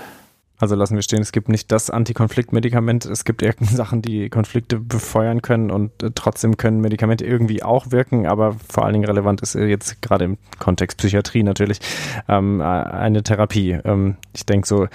[0.57, 4.79] Also lassen wir stehen, es gibt nicht das Antikonfliktmedikament, es gibt irgendeine Sachen, die Konflikte
[4.79, 9.41] befeuern können und äh, trotzdem können Medikamente irgendwie auch wirken, aber vor allen Dingen relevant
[9.41, 11.79] ist äh, jetzt gerade im Kontext Psychiatrie natürlich
[12.29, 13.77] ähm, eine Therapie.
[13.83, 14.85] Ähm, ich denke so,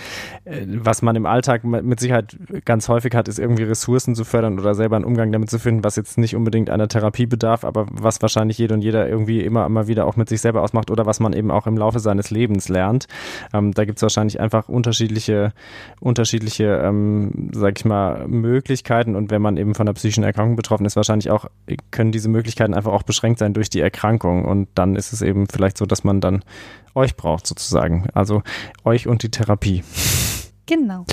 [0.44, 4.58] äh, was man im Alltag mit Sicherheit ganz häufig hat, ist irgendwie Ressourcen zu fördern
[4.58, 7.86] oder selber einen Umgang damit zu finden, was jetzt nicht unbedingt einer Therapie bedarf, aber
[7.90, 11.04] was wahrscheinlich jeder und jeder irgendwie immer, immer wieder auch mit sich selber ausmacht oder
[11.04, 13.08] was man eben auch im Laufe seines Lebens lernt.
[13.52, 15.49] Ähm, da gibt es wahrscheinlich einfach unterschiedliche
[16.01, 19.16] unterschiedliche, ähm, sag ich mal, Möglichkeiten.
[19.16, 21.46] Und wenn man eben von einer psychischen Erkrankung betroffen ist, wahrscheinlich auch,
[21.90, 24.44] können diese Möglichkeiten einfach auch beschränkt sein durch die Erkrankung.
[24.44, 26.42] Und dann ist es eben vielleicht so, dass man dann
[26.94, 28.42] euch braucht sozusagen, also
[28.84, 29.82] euch und die Therapie.
[30.70, 31.04] Genau.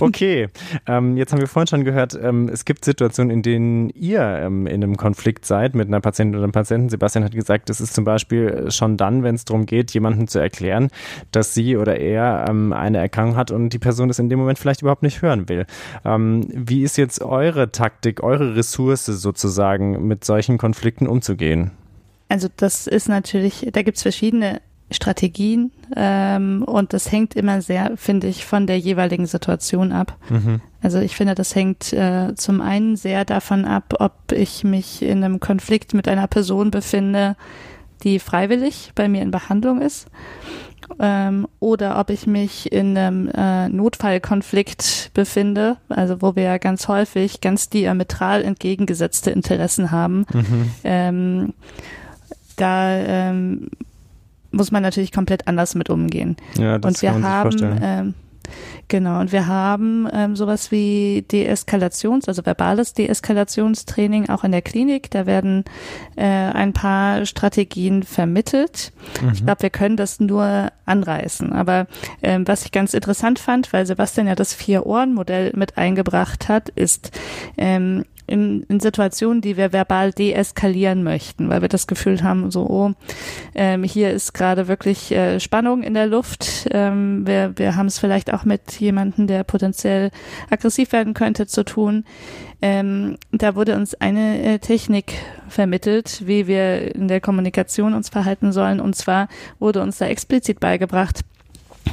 [0.00, 0.48] Okay,
[0.86, 4.66] ähm, jetzt haben wir vorhin schon gehört, ähm, es gibt Situationen, in denen ihr ähm,
[4.66, 6.88] in einem Konflikt seid mit einer Patientin oder einem Patienten.
[6.88, 10.38] Sebastian hat gesagt, es ist zum Beispiel schon dann, wenn es darum geht, jemandem zu
[10.38, 10.88] erklären,
[11.32, 14.58] dass sie oder er ähm, eine Erkrankung hat und die Person das in dem Moment
[14.58, 15.66] vielleicht überhaupt nicht hören will.
[16.06, 21.72] Ähm, wie ist jetzt eure Taktik, eure Ressource sozusagen, mit solchen Konflikten umzugehen?
[22.30, 24.62] Also das ist natürlich, da gibt es verschiedene
[24.94, 30.16] Strategien ähm, und das hängt immer sehr, finde ich, von der jeweiligen Situation ab.
[30.30, 30.60] Mhm.
[30.82, 35.24] Also ich finde, das hängt äh, zum einen sehr davon ab, ob ich mich in
[35.24, 37.36] einem Konflikt mit einer Person befinde,
[38.02, 40.06] die freiwillig bei mir in Behandlung ist.
[41.00, 46.88] Ähm, oder ob ich mich in einem äh, Notfallkonflikt befinde, also wo wir ja ganz
[46.88, 50.26] häufig ganz diametral entgegengesetzte Interessen haben.
[50.32, 50.70] Mhm.
[50.84, 51.54] Ähm,
[52.56, 53.70] da ähm,
[54.54, 56.36] muss man natürlich komplett anders mit umgehen.
[56.56, 57.82] Ja, das und wir kann man haben, sich vorstellen.
[57.82, 58.14] Ähm,
[58.88, 65.10] Genau, und wir haben ähm, sowas wie Deeskalations-, also verbales Deeskalationstraining auch in der Klinik.
[65.10, 65.64] Da werden
[66.16, 68.92] äh, ein paar Strategien vermittelt.
[69.22, 69.30] Mhm.
[69.32, 71.52] Ich glaube, wir können das nur anreißen.
[71.52, 71.86] Aber
[72.22, 77.10] ähm, was ich ganz interessant fand, weil Sebastian ja das Vier-Ohren-Modell mit eingebracht hat, ist,
[77.56, 82.66] ähm, in, in Situationen, die wir verbal deeskalieren möchten, weil wir das Gefühl haben, so,
[82.68, 82.92] oh,
[83.54, 86.68] ähm, hier ist gerade wirklich äh, Spannung in der Luft.
[86.70, 90.10] Ähm, wir wir haben es vielleicht auch mit jemandem, der potenziell
[90.50, 92.04] aggressiv werden könnte, zu tun.
[92.62, 95.12] Ähm, da wurde uns eine äh, Technik
[95.48, 98.80] vermittelt, wie wir in der Kommunikation uns verhalten sollen.
[98.80, 101.20] Und zwar wurde uns da explizit beigebracht,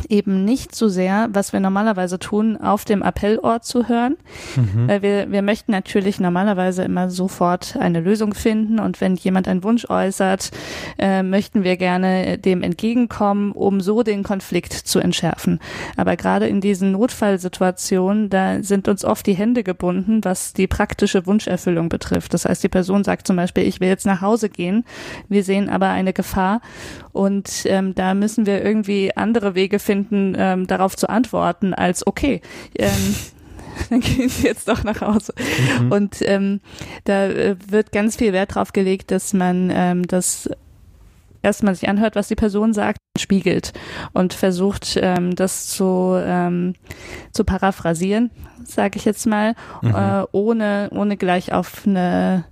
[0.10, 4.18] eben nicht so sehr, was wir normalerweise tun, auf dem Appellort zu hören.
[4.56, 4.88] Mhm.
[4.88, 9.64] Weil wir, wir möchten natürlich normalerweise immer sofort eine Lösung finden und wenn jemand einen
[9.64, 10.52] Wunsch äußert,
[10.98, 15.60] äh, möchten wir gerne dem entgegenkommen, um so den Konflikt zu entschärfen.
[15.98, 21.26] Aber gerade in diesen Notfallsituationen, da sind uns oft die Hände gebunden, was die praktische
[21.26, 22.34] Wunscherfüllung betrifft.
[22.34, 24.86] Das heißt, die Person sagt zum Beispiel, ich will jetzt nach Hause gehen,
[25.30, 26.62] wir sehen aber eine Gefahr
[27.12, 32.42] und ähm, da müssen wir irgendwie andere Wege finden, ähm, darauf zu antworten, als okay.
[32.78, 33.16] Ähm,
[33.90, 35.34] dann gehen sie jetzt doch nach Hause.
[35.82, 35.92] Mhm.
[35.92, 36.62] Und ähm,
[37.06, 40.50] da äh, wird ganz viel Wert drauf gelegt, dass man ähm, das
[41.42, 43.74] erstmal sich anhört, was die Person sagt, spiegelt
[44.14, 46.76] und versucht, ähm, das zu, ähm,
[47.32, 48.32] zu paraphrasieren,
[48.64, 49.94] sage ich jetzt mal, mhm.
[49.94, 52.46] äh, ohne, ohne gleich auf eine,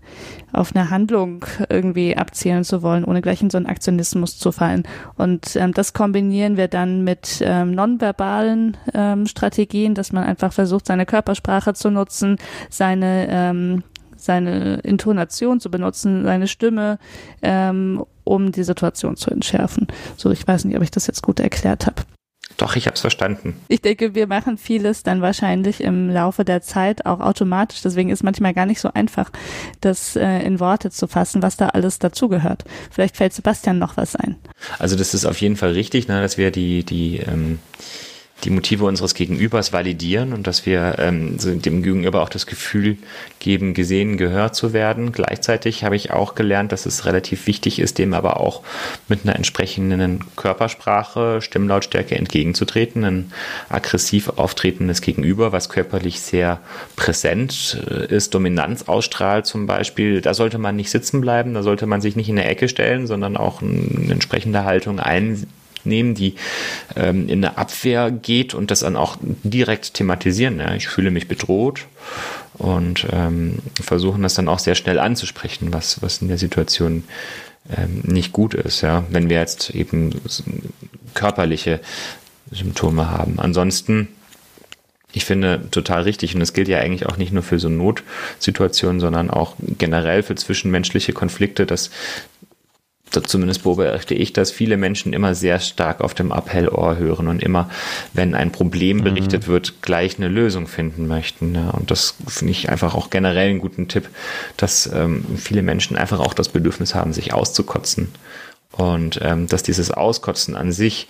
[0.52, 4.84] auf eine Handlung irgendwie abzielen zu wollen, ohne gleich in so einen Aktionismus zu fallen.
[5.16, 10.88] Und ähm, das kombinieren wir dann mit ähm, nonverbalen ähm, Strategien, dass man einfach versucht,
[10.88, 12.38] seine Körpersprache zu nutzen,
[12.70, 13.84] seine ähm,
[14.22, 17.00] seine Intonation zu benutzen, seine Stimme,
[17.42, 19.88] ähm, um die Situation zu entschärfen.
[20.16, 22.04] So, ich weiß nicht, ob ich das jetzt gut erklärt habe.
[22.58, 23.56] Doch, ich habe es verstanden.
[23.70, 27.82] Ich denke, wir machen vieles dann wahrscheinlich im Laufe der Zeit auch automatisch.
[27.82, 29.32] Deswegen ist manchmal gar nicht so einfach,
[29.80, 32.66] das äh, in Worte zu fassen, was da alles dazugehört.
[32.92, 34.36] Vielleicht fällt Sebastian noch was ein.
[34.78, 37.60] Also das ist auf jeden Fall richtig, ne, dass wir die, die ähm
[38.44, 42.98] die Motive unseres Gegenübers validieren und dass wir ähm, dem Gegenüber auch das Gefühl
[43.40, 45.12] geben, gesehen, gehört zu werden.
[45.12, 48.64] Gleichzeitig habe ich auch gelernt, dass es relativ wichtig ist, dem aber auch
[49.08, 53.04] mit einer entsprechenden Körpersprache, Stimmlautstärke entgegenzutreten.
[53.04, 53.32] Ein
[53.68, 56.60] aggressiv auftretendes Gegenüber, was körperlich sehr
[56.96, 61.88] präsent äh, ist, Dominanz ausstrahlt zum Beispiel, da sollte man nicht sitzen bleiben, da sollte
[61.88, 65.48] man sich nicht in der Ecke stellen, sondern auch eine entsprechende Haltung ein
[65.86, 66.36] nehmen, die
[66.96, 70.60] ähm, in eine Abwehr geht und das dann auch direkt thematisieren.
[70.60, 70.74] Ja.
[70.76, 71.86] Ich fühle mich bedroht
[72.54, 77.04] und ähm, versuchen das dann auch sehr schnell anzusprechen, was, was in der Situation
[77.76, 78.82] ähm, nicht gut ist.
[78.82, 79.06] Ja.
[79.10, 80.12] Wenn wir jetzt eben
[81.14, 81.80] körperliche
[82.52, 83.40] Symptome haben.
[83.40, 84.10] Ansonsten
[85.12, 89.00] ich finde total richtig und es gilt ja eigentlich auch nicht nur für so Notsituationen,
[89.00, 91.90] sondern auch generell für zwischenmenschliche Konflikte, dass
[93.12, 97.70] zumindest beobachte ich, dass viele Menschen immer sehr stark auf dem Appellohr hören und immer,
[98.14, 99.04] wenn ein Problem mhm.
[99.04, 99.52] berichtet mhm.
[99.52, 101.56] wird, gleich eine Lösung finden möchten.
[101.56, 101.70] Ja.
[101.72, 104.10] Und das finde ich einfach auch generell einen guten Tipp,
[104.58, 108.10] dass ähm, viele Menschen einfach auch das Bedürfnis haben, sich auszukotzen.
[108.72, 111.08] Und ähm, dass dieses Auskotzen an sich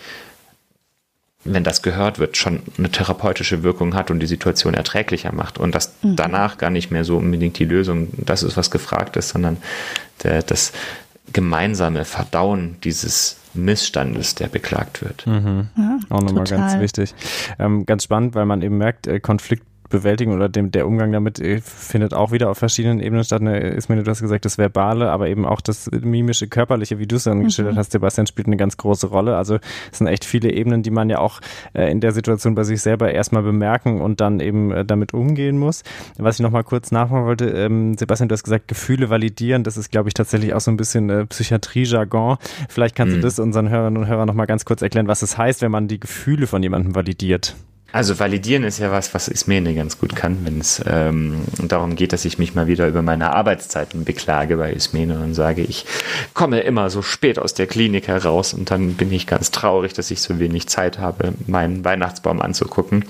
[1.46, 5.74] wenn das gehört wird, schon eine therapeutische Wirkung hat und die Situation erträglicher macht und
[5.74, 6.16] dass mhm.
[6.16, 9.58] danach gar nicht mehr so unbedingt die Lösung, das ist, was gefragt ist, sondern
[10.24, 10.74] der, das,
[11.34, 15.26] gemeinsame Verdauen dieses Missstandes, der beklagt wird.
[15.26, 15.70] Mhm.
[15.76, 17.14] Ja, Auch nochmal ganz wichtig.
[17.58, 21.40] Ähm, ganz spannend, weil man eben merkt, äh, Konflikt Bewältigung oder dem, der Umgang damit
[21.40, 23.42] äh, findet auch wieder auf verschiedenen Ebenen statt.
[23.42, 27.08] Ne, ist mir, du hast gesagt, das Verbale, aber eben auch das mimische, körperliche, wie
[27.08, 27.46] du es dann mhm.
[27.46, 29.38] geschildert hast, Sebastian, spielt eine ganz große Rolle.
[29.38, 29.60] Also
[29.92, 31.40] es sind echt viele Ebenen, die man ja auch
[31.74, 35.58] äh, in der Situation bei sich selber erstmal bemerken und dann eben äh, damit umgehen
[35.58, 35.84] muss.
[36.18, 39.92] Was ich nochmal kurz nachfragen wollte, ähm, Sebastian, du hast gesagt, Gefühle validieren, das ist,
[39.92, 42.38] glaube ich, tatsächlich auch so ein bisschen äh, Psychiatrie-Jargon.
[42.68, 43.22] Vielleicht kannst mhm.
[43.22, 45.72] du das unseren Hörerinnen und Hörern nochmal ganz kurz erklären, was es das heißt, wenn
[45.72, 47.56] man die Gefühle von jemandem validiert.
[47.92, 52.14] Also validieren ist ja was, was Ismene ganz gut kann, wenn es ähm, darum geht,
[52.14, 55.86] dass ich mich mal wieder über meine Arbeitszeiten beklage bei Ismene und sage, ich
[56.36, 60.12] komme immer so spät aus der Klinik heraus und dann bin ich ganz traurig, dass
[60.12, 63.06] ich so wenig Zeit habe, meinen Weihnachtsbaum anzugucken.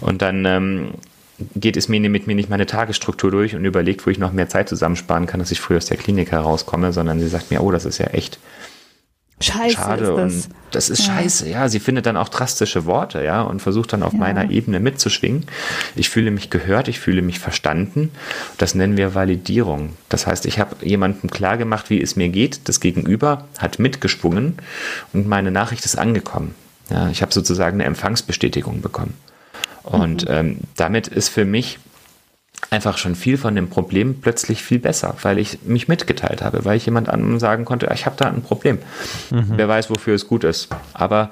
[0.00, 0.90] Und dann ähm,
[1.54, 4.68] geht Ismene mit mir nicht meine Tagesstruktur durch und überlegt, wo ich noch mehr Zeit
[4.68, 7.86] zusammensparen kann, dass ich früh aus der Klinik herauskomme, sondern sie sagt mir, oh, das
[7.86, 8.38] ist ja echt
[9.40, 10.34] Scheiße schade das.
[10.34, 11.14] und das ist ja.
[11.14, 11.68] scheiße, ja.
[11.68, 14.18] Sie findet dann auch drastische Worte, ja, und versucht dann auf ja.
[14.18, 15.46] meiner Ebene mitzuschwingen.
[15.94, 18.10] Ich fühle mich gehört, ich fühle mich verstanden.
[18.58, 19.90] Das nennen wir Validierung.
[20.08, 22.68] Das heißt, ich habe jemandem klar gemacht, wie es mir geht.
[22.68, 24.56] Das Gegenüber hat mitgeschwungen
[25.12, 26.54] und meine Nachricht ist angekommen.
[26.90, 29.14] Ja, ich habe sozusagen eine Empfangsbestätigung bekommen.
[29.84, 30.34] Und mhm.
[30.34, 31.78] ähm, damit ist für mich
[32.70, 36.76] einfach schon viel von dem Problem plötzlich viel besser, weil ich mich mitgeteilt habe, weil
[36.76, 38.78] ich jemand anderem sagen konnte, ich habe da ein Problem.
[39.30, 39.52] Mhm.
[39.56, 41.30] Wer weiß, wofür es gut ist, aber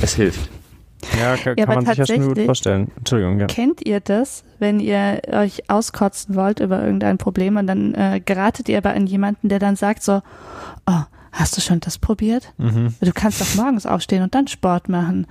[0.00, 0.48] es hilft.
[1.18, 2.92] Ja, kann, ja, kann man sich ja schon gut vorstellen.
[2.96, 3.46] Entschuldigung, ja.
[3.46, 8.68] Kennt ihr das, wenn ihr euch auskotzen wollt über irgendein Problem und dann äh, geratet
[8.68, 10.22] ihr aber an jemanden, der dann sagt so,
[10.86, 11.00] oh,
[11.32, 12.52] hast du schon das probiert?
[12.58, 12.94] Mhm.
[13.00, 15.26] Du kannst doch morgens aufstehen und dann Sport machen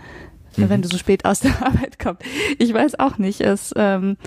[0.57, 0.69] mhm.
[0.69, 2.23] wenn du so spät aus der Arbeit kommst.
[2.57, 3.41] Ich weiß auch nicht.
[3.41, 4.17] Es, ähm,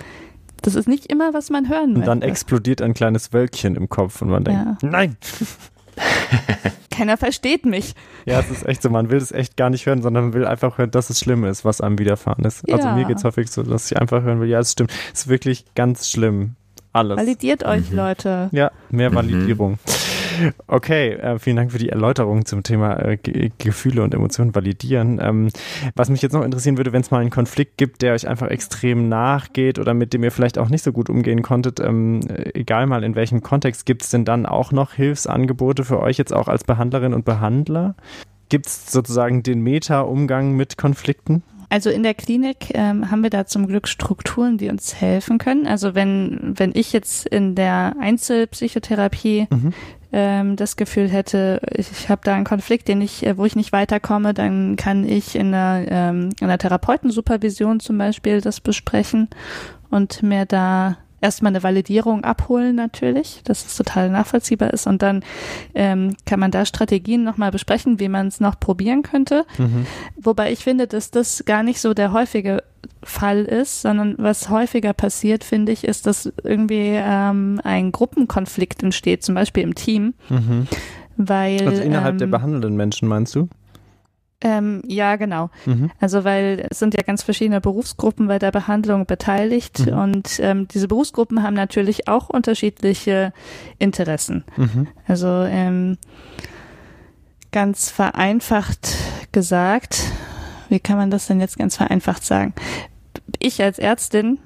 [0.65, 1.99] das ist nicht immer, was man hören möchte.
[1.99, 4.89] Und dann explodiert ein kleines Wölkchen im Kopf und man denkt, ja.
[4.89, 5.17] nein!
[6.91, 7.93] Keiner versteht mich.
[8.25, 10.45] Ja, es ist echt so, man will es echt gar nicht hören, sondern man will
[10.45, 12.63] einfach hören, dass es schlimm ist, was einem widerfahren ist.
[12.69, 12.75] Also ja.
[12.75, 14.91] Also mir geht es häufig so, dass ich einfach hören will, ja, es stimmt.
[15.13, 16.55] Es ist wirklich ganz schlimm.
[16.93, 17.17] Alles.
[17.17, 17.97] Validiert euch, mhm.
[17.97, 18.49] Leute.
[18.53, 19.15] Ja, mehr mhm.
[19.15, 19.71] Validierung.
[19.73, 20.14] Mhm.
[20.67, 23.17] Okay, äh, vielen Dank für die Erläuterung zum Thema äh,
[23.57, 25.19] Gefühle und Emotionen validieren.
[25.21, 25.49] Ähm,
[25.95, 28.47] was mich jetzt noch interessieren würde, wenn es mal einen Konflikt gibt, der euch einfach
[28.47, 32.21] extrem nachgeht oder mit dem ihr vielleicht auch nicht so gut umgehen konntet, ähm,
[32.53, 36.33] egal mal in welchem Kontext, gibt es denn dann auch noch Hilfsangebote für euch jetzt
[36.33, 37.95] auch als Behandlerin und Behandler?
[38.49, 41.43] Gibt es sozusagen den Meta-Umgang mit Konflikten?
[41.69, 45.65] Also in der Klinik ähm, haben wir da zum Glück Strukturen, die uns helfen können.
[45.65, 49.73] Also wenn, wenn ich jetzt in der Einzelpsychotherapie mhm
[50.15, 53.73] ähm, das Gefühl hätte, ich, habe da einen Konflikt, den ich, äh, wo ich nicht
[53.73, 59.27] weiterkomme, dann kann ich in einer, ähm, in einer Therapeutensupervision zum Beispiel das besprechen
[59.89, 60.95] und mir da
[61.25, 65.23] erstmal eine Validierung abholen natürlich, dass es total nachvollziehbar ist und dann
[65.73, 69.45] ähm, kann man da Strategien nochmal besprechen, wie man es noch probieren könnte.
[69.57, 69.87] Mhm.
[70.15, 72.63] Wobei ich finde, dass das gar nicht so der häufige
[73.01, 79.23] Fall ist, sondern was häufiger passiert, finde ich, ist, dass irgendwie ähm, ein Gruppenkonflikt entsteht,
[79.23, 80.13] zum Beispiel im Team.
[80.29, 80.67] Mhm.
[81.17, 83.49] Weil, also innerhalb ähm, der behandelnden Menschen, meinst du?
[84.45, 85.49] Ähm, ja, genau.
[85.65, 85.89] Mhm.
[85.99, 89.97] Also weil es sind ja ganz verschiedene Berufsgruppen bei der Behandlung beteiligt mhm.
[89.97, 93.33] und ähm, diese Berufsgruppen haben natürlich auch unterschiedliche
[93.79, 94.43] Interessen.
[94.55, 94.87] Mhm.
[95.07, 95.97] Also ähm,
[97.51, 98.95] ganz vereinfacht
[99.31, 100.03] gesagt,
[100.69, 102.53] wie kann man das denn jetzt ganz vereinfacht sagen?
[103.39, 104.37] Ich als Ärztin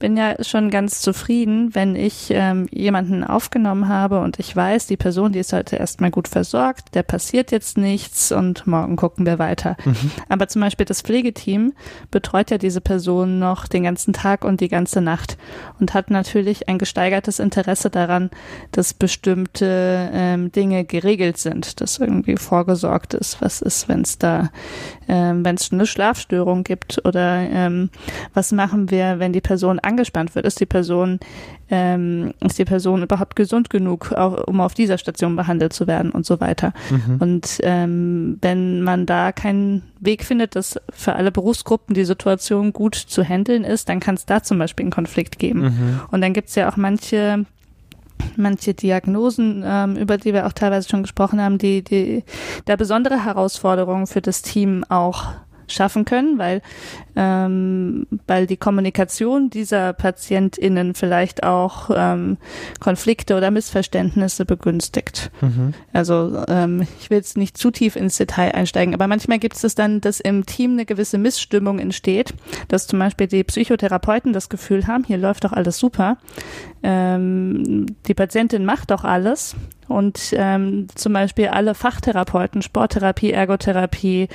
[0.00, 4.96] bin ja schon ganz zufrieden, wenn ich ähm, jemanden aufgenommen habe und ich weiß, die
[4.96, 9.38] Person, die ist heute erstmal gut versorgt, der passiert jetzt nichts und morgen gucken wir
[9.38, 9.76] weiter.
[9.84, 10.10] Mhm.
[10.28, 11.74] Aber zum Beispiel das Pflegeteam
[12.10, 15.36] betreut ja diese Person noch den ganzen Tag und die ganze Nacht
[15.78, 18.30] und hat natürlich ein gesteigertes Interesse daran,
[18.72, 23.42] dass bestimmte ähm, Dinge geregelt sind, dass irgendwie vorgesorgt ist.
[23.42, 24.48] Was ist, wenn es da,
[25.08, 27.90] ähm, wenn es eine Schlafstörung gibt oder ähm,
[28.32, 31.20] was machen wir, wenn die Person angespannt wird, ist die Person,
[31.70, 36.10] ähm, ist die Person überhaupt gesund genug, auch, um auf dieser Station behandelt zu werden
[36.10, 36.72] und so weiter.
[36.90, 37.16] Mhm.
[37.18, 42.94] Und ähm, wenn man da keinen Weg findet, dass für alle Berufsgruppen die Situation gut
[42.94, 45.60] zu handeln ist, dann kann es da zum Beispiel einen Konflikt geben.
[45.60, 46.00] Mhm.
[46.10, 47.44] Und dann gibt es ja auch manche
[48.36, 52.22] manche Diagnosen, ähm, über die wir auch teilweise schon gesprochen haben, die, die
[52.66, 55.28] da besondere Herausforderungen für das Team auch
[55.70, 56.62] schaffen können, weil,
[57.16, 62.38] ähm, weil die Kommunikation dieser PatientInnen vielleicht auch ähm,
[62.80, 65.30] Konflikte oder Missverständnisse begünstigt.
[65.40, 65.74] Mhm.
[65.92, 69.74] Also ähm, ich will jetzt nicht zu tief ins Detail einsteigen, aber manchmal gibt es
[69.74, 72.34] dann, dass im Team eine gewisse Missstimmung entsteht,
[72.68, 76.18] dass zum Beispiel die Psychotherapeuten das Gefühl haben, hier läuft doch alles super,
[76.82, 79.56] ähm, die Patientin macht doch alles
[79.90, 84.28] und ähm, zum Beispiel alle Fachtherapeuten, Sporttherapie, Ergotherapie,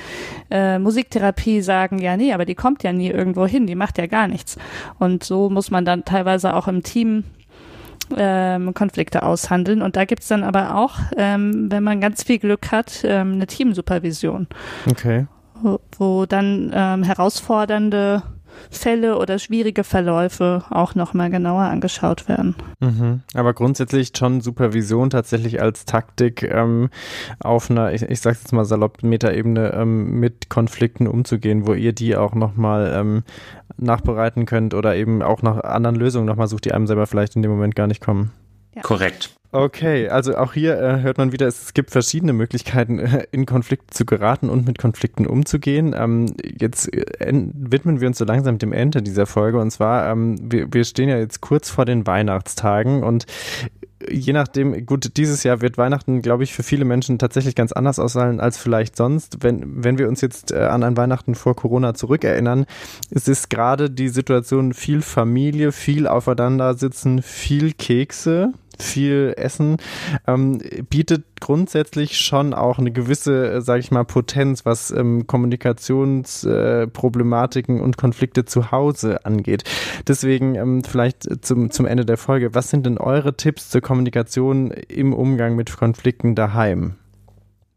[0.50, 4.06] äh, Musiktherapie sagen, ja, nee, aber die kommt ja nie irgendwo hin, die macht ja
[4.06, 4.58] gar nichts.
[4.98, 7.24] Und so muss man dann teilweise auch im Team
[8.16, 9.80] ähm, Konflikte aushandeln.
[9.80, 13.46] Und da gibt's dann aber auch, ähm, wenn man ganz viel Glück hat, ähm, eine
[13.46, 14.46] Teamsupervision.
[14.90, 15.26] Okay.
[15.62, 18.22] Wo, wo dann ähm, herausfordernde
[18.70, 22.54] Fälle oder schwierige Verläufe auch nochmal genauer angeschaut werden.
[22.80, 23.22] Mhm.
[23.34, 26.90] Aber grundsätzlich schon Supervision tatsächlich als Taktik ähm,
[27.40, 31.92] auf einer, ich, ich sage jetzt mal salopp, Metaebene ähm, mit Konflikten umzugehen, wo ihr
[31.92, 33.22] die auch nochmal ähm,
[33.76, 37.42] nachbereiten könnt oder eben auch nach anderen Lösungen nochmal sucht, die einem selber vielleicht in
[37.42, 38.32] dem Moment gar nicht kommen.
[38.74, 38.82] Ja.
[38.82, 39.35] Korrekt.
[39.52, 43.86] Okay, also auch hier äh, hört man wieder, es gibt verschiedene Möglichkeiten, äh, in Konflikte
[43.94, 45.94] zu geraten und mit Konflikten umzugehen.
[45.96, 50.36] Ähm, jetzt äh, widmen wir uns so langsam dem Ende dieser Folge und zwar, ähm,
[50.42, 53.26] wir, wir stehen ja jetzt kurz vor den Weihnachtstagen und
[54.08, 57.98] je nachdem, gut, dieses Jahr wird Weihnachten, glaube ich, für viele Menschen tatsächlich ganz anders
[57.98, 59.42] ausfallen als vielleicht sonst.
[59.42, 62.66] Wenn, wenn wir uns jetzt äh, an ein Weihnachten vor Corona zurückerinnern,
[63.10, 69.76] es ist gerade die Situation viel Familie, viel aufeinander sitzen, viel Kekse viel Essen,
[70.26, 70.58] ähm,
[70.88, 77.82] bietet grundsätzlich schon auch eine gewisse, äh, sage ich mal, Potenz, was ähm, Kommunikationsproblematiken äh,
[77.82, 79.64] und Konflikte zu Hause angeht.
[80.06, 84.70] Deswegen ähm, vielleicht zum, zum Ende der Folge, was sind denn eure Tipps zur Kommunikation
[84.70, 86.94] im Umgang mit Konflikten daheim?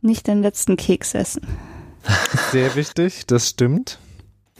[0.01, 1.41] Nicht den letzten Keks essen.
[2.51, 3.99] Sehr wichtig, das stimmt.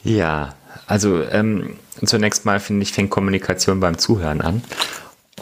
[0.04, 0.54] Ja,
[0.88, 1.76] also ähm,
[2.06, 4.62] zunächst mal finde ich, fängt Kommunikation beim Zuhören an.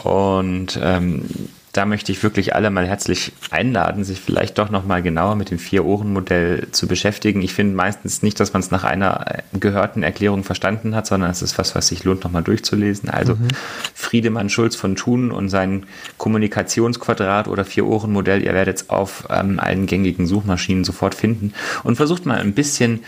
[0.04, 1.24] Und ähm,
[1.72, 5.58] da möchte ich wirklich alle mal herzlich einladen, sich vielleicht doch nochmal genauer mit dem
[5.58, 7.42] Vier-Ohren-Modell zu beschäftigen.
[7.42, 11.42] Ich finde meistens nicht, dass man es nach einer gehörten Erklärung verstanden hat, sondern es
[11.42, 13.10] ist was, was sich lohnt, nochmal durchzulesen.
[13.10, 13.48] Also mhm.
[13.94, 15.84] Friedemann Schulz von Thun und sein
[16.16, 21.52] Kommunikationsquadrat oder Vier-Ohren-Modell, ihr werdet es auf ähm, allen gängigen Suchmaschinen sofort finden
[21.84, 23.00] und versucht mal ein bisschen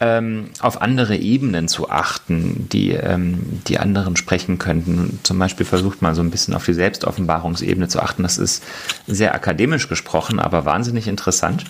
[0.00, 5.20] ähm, auf andere Ebenen zu achten, die ähm, die anderen sprechen könnten.
[5.22, 8.22] Zum Beispiel versucht mal so ein bisschen auf die Selbstoffenbarungsebene zu achten betrachten.
[8.22, 8.64] Das ist
[9.06, 11.64] sehr akademisch gesprochen, aber wahnsinnig interessant,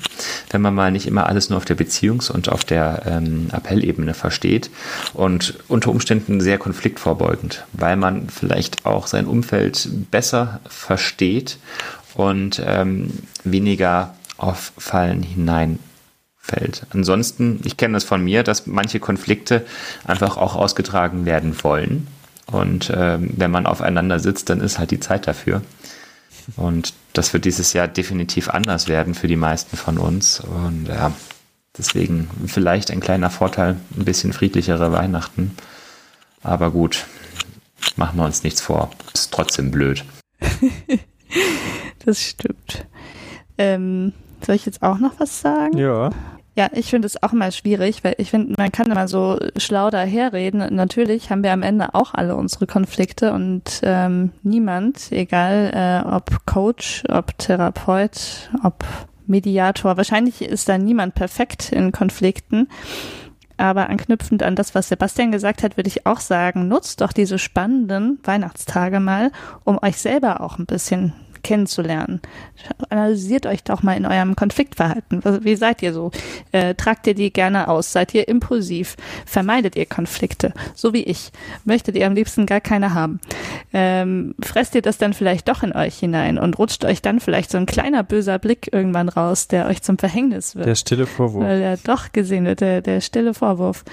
[0.50, 4.14] wenn man mal nicht immer alles nur auf der Beziehungs- und auf der ähm, Appellebene
[4.14, 4.70] versteht
[5.14, 11.58] und unter Umständen sehr konfliktvorbeugend, weil man vielleicht auch sein Umfeld besser versteht
[12.14, 13.12] und ähm,
[13.44, 16.86] weniger auf Fallen hineinfällt.
[16.90, 19.64] Ansonsten, ich kenne das von mir, dass manche Konflikte
[20.04, 22.06] einfach auch ausgetragen werden wollen.
[22.50, 25.60] Und ähm, wenn man aufeinander sitzt, dann ist halt die Zeit dafür.
[26.56, 30.40] Und das wird dieses Jahr definitiv anders werden für die meisten von uns.
[30.40, 31.12] Und ja,
[31.76, 35.56] deswegen vielleicht ein kleiner Vorteil, ein bisschen friedlichere Weihnachten.
[36.42, 37.06] Aber gut,
[37.96, 38.90] machen wir uns nichts vor.
[39.12, 40.04] Ist trotzdem blöd.
[42.04, 42.86] das stimmt.
[43.58, 44.12] Ähm,
[44.44, 45.76] soll ich jetzt auch noch was sagen?
[45.76, 46.10] Ja.
[46.58, 49.90] Ja, ich finde es auch immer schwierig, weil ich finde, man kann immer so schlau
[49.90, 50.74] daherreden.
[50.74, 56.44] Natürlich haben wir am Ende auch alle unsere Konflikte und ähm, niemand, egal äh, ob
[56.46, 58.84] Coach, ob Therapeut, ob
[59.28, 62.66] Mediator, wahrscheinlich ist da niemand perfekt in Konflikten.
[63.56, 67.38] Aber anknüpfend an das, was Sebastian gesagt hat, würde ich auch sagen, nutzt doch diese
[67.38, 69.30] spannenden Weihnachtstage mal,
[69.62, 72.20] um euch selber auch ein bisschen kennenzulernen.
[72.88, 75.22] Analysiert euch doch mal in eurem Konfliktverhalten.
[75.42, 76.10] Wie seid ihr so?
[76.52, 77.92] Äh, tragt ihr die gerne aus?
[77.92, 78.96] Seid ihr impulsiv?
[79.26, 80.52] Vermeidet ihr Konflikte?
[80.74, 81.30] So wie ich.
[81.64, 83.20] Möchtet ihr am liebsten gar keine haben?
[83.72, 87.50] Ähm, fresst ihr das dann vielleicht doch in euch hinein und rutscht euch dann vielleicht
[87.50, 90.66] so ein kleiner böser Blick irgendwann raus, der euch zum Verhängnis wird?
[90.66, 91.44] Der stille Vorwurf.
[91.44, 93.84] Weil er doch gesehen wird, der, der stille Vorwurf.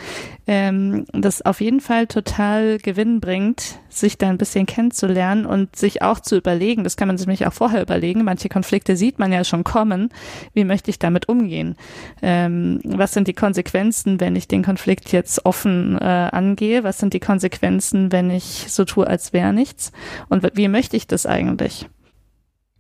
[0.48, 6.02] Ähm, das auf jeden Fall total Gewinn bringt, sich da ein bisschen kennenzulernen und sich
[6.02, 9.32] auch zu überlegen, das kann man sich nämlich auch vorher überlegen, manche Konflikte sieht man
[9.32, 10.10] ja schon kommen,
[10.54, 11.76] wie möchte ich damit umgehen?
[12.22, 16.84] Ähm, was sind die Konsequenzen, wenn ich den Konflikt jetzt offen äh, angehe?
[16.84, 19.92] Was sind die Konsequenzen, wenn ich so tue, als wäre nichts?
[20.30, 21.88] Und wie möchte ich das eigentlich?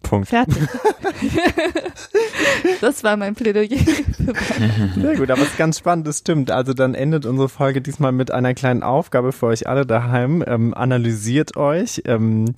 [0.05, 0.29] Punkt.
[0.29, 0.57] Fertig.
[2.81, 3.77] das war mein Plädoyer.
[4.95, 6.51] Sehr gut, aber es ist ganz spannend, das stimmt.
[6.51, 10.43] Also dann endet unsere Folge diesmal mit einer kleinen Aufgabe für euch alle daheim.
[10.45, 12.03] Ähm, analysiert euch.
[12.05, 12.53] Ähm,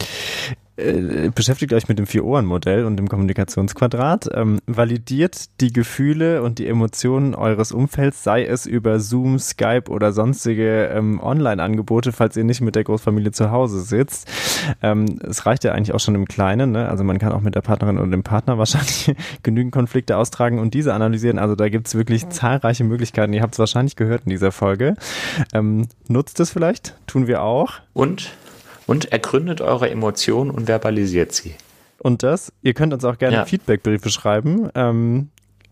[0.77, 6.67] äh, beschäftigt euch mit dem Vier-Ohren-Modell und dem Kommunikationsquadrat, ähm, validiert die Gefühle und die
[6.67, 12.61] Emotionen eures Umfelds, sei es über Zoom, Skype oder sonstige ähm, Online-Angebote, falls ihr nicht
[12.61, 14.29] mit der Großfamilie zu Hause sitzt.
[14.83, 16.87] Ähm, es reicht ja eigentlich auch schon im Kleinen, ne?
[16.87, 20.75] also man kann auch mit der Partnerin oder dem Partner wahrscheinlich genügend Konflikte austragen und
[20.75, 21.39] diese analysieren.
[21.39, 23.33] Also da gibt es wirklich zahlreiche Möglichkeiten.
[23.33, 24.95] Ihr habt es wahrscheinlich gehört in dieser Folge.
[25.53, 27.73] Ähm, nutzt es vielleicht, tun wir auch.
[27.93, 28.31] Und
[28.87, 31.53] und ergründet eure Emotionen und verbalisiert sie.
[31.99, 33.45] Und das, ihr könnt uns auch gerne ja.
[33.45, 34.69] Feedbackbriefe schreiben.
[34.73, 35.29] Ähm,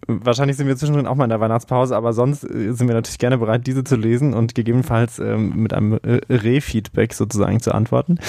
[0.07, 3.17] Wahrscheinlich sind wir zwischendrin auch mal in der Weihnachtspause, aber sonst äh, sind wir natürlich
[3.17, 8.19] gerne bereit, diese zu lesen und gegebenenfalls ähm, mit einem äh, Re-Feedback sozusagen zu antworten.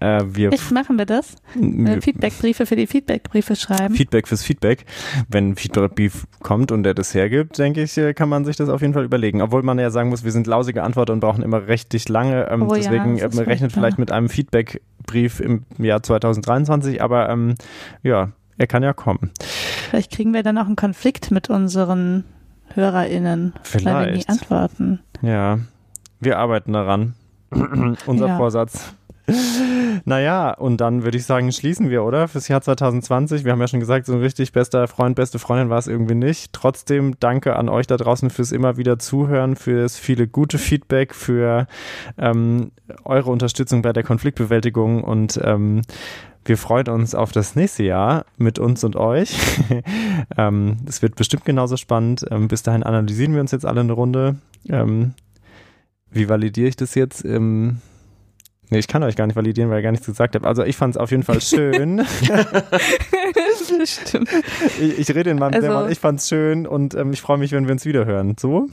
[0.00, 1.36] Äh, wir Echt, machen wir das?
[1.54, 3.94] Äh, Feedbackbriefe für die Feedbackbriefe schreiben?
[3.94, 4.84] Feedback fürs Feedback.
[5.28, 8.80] Wenn ein Feedbackbrief kommt und der das hergibt, denke ich, kann man sich das auf
[8.80, 9.42] jeden Fall überlegen.
[9.42, 12.48] Obwohl man ja sagen muss, wir sind lausige Antworten und brauchen immer richtig lange.
[12.50, 17.54] Ähm, oh, deswegen ja, rechnet vielleicht mit einem Feedbackbrief im Jahr 2023, aber ähm,
[18.02, 19.30] ja, er kann ja kommen.
[19.40, 22.24] Vielleicht kriegen wir dann auch einen Konflikt mit unseren
[22.74, 23.86] HörerInnen, Vielleicht.
[23.86, 25.00] weil wir nie antworten.
[25.22, 25.60] Ja,
[26.20, 27.14] wir arbeiten daran.
[28.06, 28.36] Unser ja.
[28.36, 28.94] Vorsatz.
[30.04, 32.28] Naja, und dann würde ich sagen, schließen wir, oder?
[32.28, 33.44] Fürs Jahr 2020.
[33.44, 36.14] Wir haben ja schon gesagt, so ein richtig bester Freund, beste Freundin war es irgendwie
[36.14, 36.52] nicht.
[36.52, 41.66] Trotzdem danke an euch da draußen fürs immer wieder Zuhören, fürs viele gute Feedback, für
[42.16, 42.70] ähm,
[43.04, 45.82] eure Unterstützung bei der Konfliktbewältigung und ähm,
[46.44, 49.36] wir freuen uns auf das nächste Jahr mit uns und euch.
[50.38, 52.24] ähm, es wird bestimmt genauso spannend.
[52.30, 54.36] Ähm, bis dahin analysieren wir uns jetzt alle eine Runde.
[54.66, 55.12] Ähm,
[56.10, 57.22] wie validiere ich das jetzt?
[58.70, 60.46] Nee, ich kann euch gar nicht validieren, weil ich gar nichts gesagt habe.
[60.46, 62.04] Also ich fand es auf jeden Fall schön.
[63.84, 64.28] Stimmt.
[64.80, 65.90] Ich, ich rede in meinem also, Dämon.
[65.90, 68.36] Ich fand es schön und ähm, ich freue mich, wenn wir uns wieder hören.
[68.38, 68.68] So?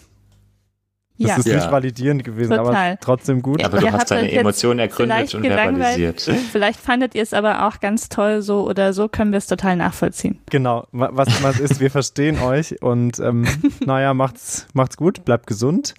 [1.17, 1.35] Das Ja.
[1.37, 1.55] ist Ja.
[1.55, 2.75] nicht validierend gewesen, Total.
[2.91, 3.61] aber trotzdem gut.
[3.61, 6.21] Ja, aber du Ihr hast habt deine Emotionen ergründet und verbalisiert.
[6.51, 9.77] Vielleicht fandet ihr es aber auch ganz toll so oder so, können wir es total
[9.77, 10.39] nachvollziehen.
[10.49, 13.45] Genau, wa- was immer ist, wir verstehen euch und ähm,
[13.85, 15.93] naja, macht's, macht's gut, bleibt gesund,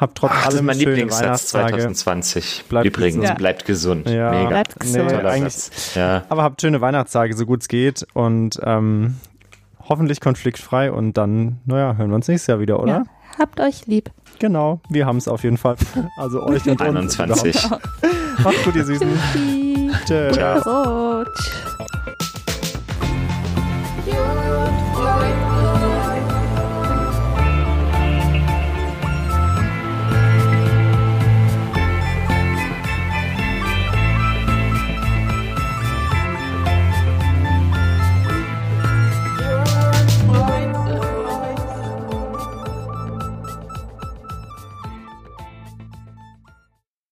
[0.00, 2.64] hab trotz Ach, allem das ist mein Lieblingssatz 2020.
[2.70, 3.22] Bleibt Übrigens.
[3.22, 3.34] Ja.
[3.34, 4.08] bleibt gesund.
[4.08, 4.30] Ja.
[4.30, 4.48] Mega.
[4.48, 5.12] Bleibt gesund.
[5.94, 6.24] Nee, ja.
[6.30, 8.06] Aber habt schöne Weihnachtstage, so gut es geht.
[8.14, 9.16] Und ähm,
[9.90, 10.90] hoffentlich konfliktfrei.
[10.90, 12.92] Und dann, naja, hören wir uns nächstes Jahr wieder, oder?
[12.92, 13.02] Ja.
[13.38, 14.10] Habt euch lieb.
[14.38, 15.76] Genau, wir haben es auf jeden Fall.
[16.16, 17.20] Also euch und 21.
[17.20, 17.20] uns.
[17.20, 17.62] 21.
[17.62, 17.78] Genau.
[18.42, 19.08] Macht's gut, ihr Süßen.
[20.06, 20.34] Tschüss.
[20.34, 20.62] Ciao.
[20.62, 21.24] Ciao.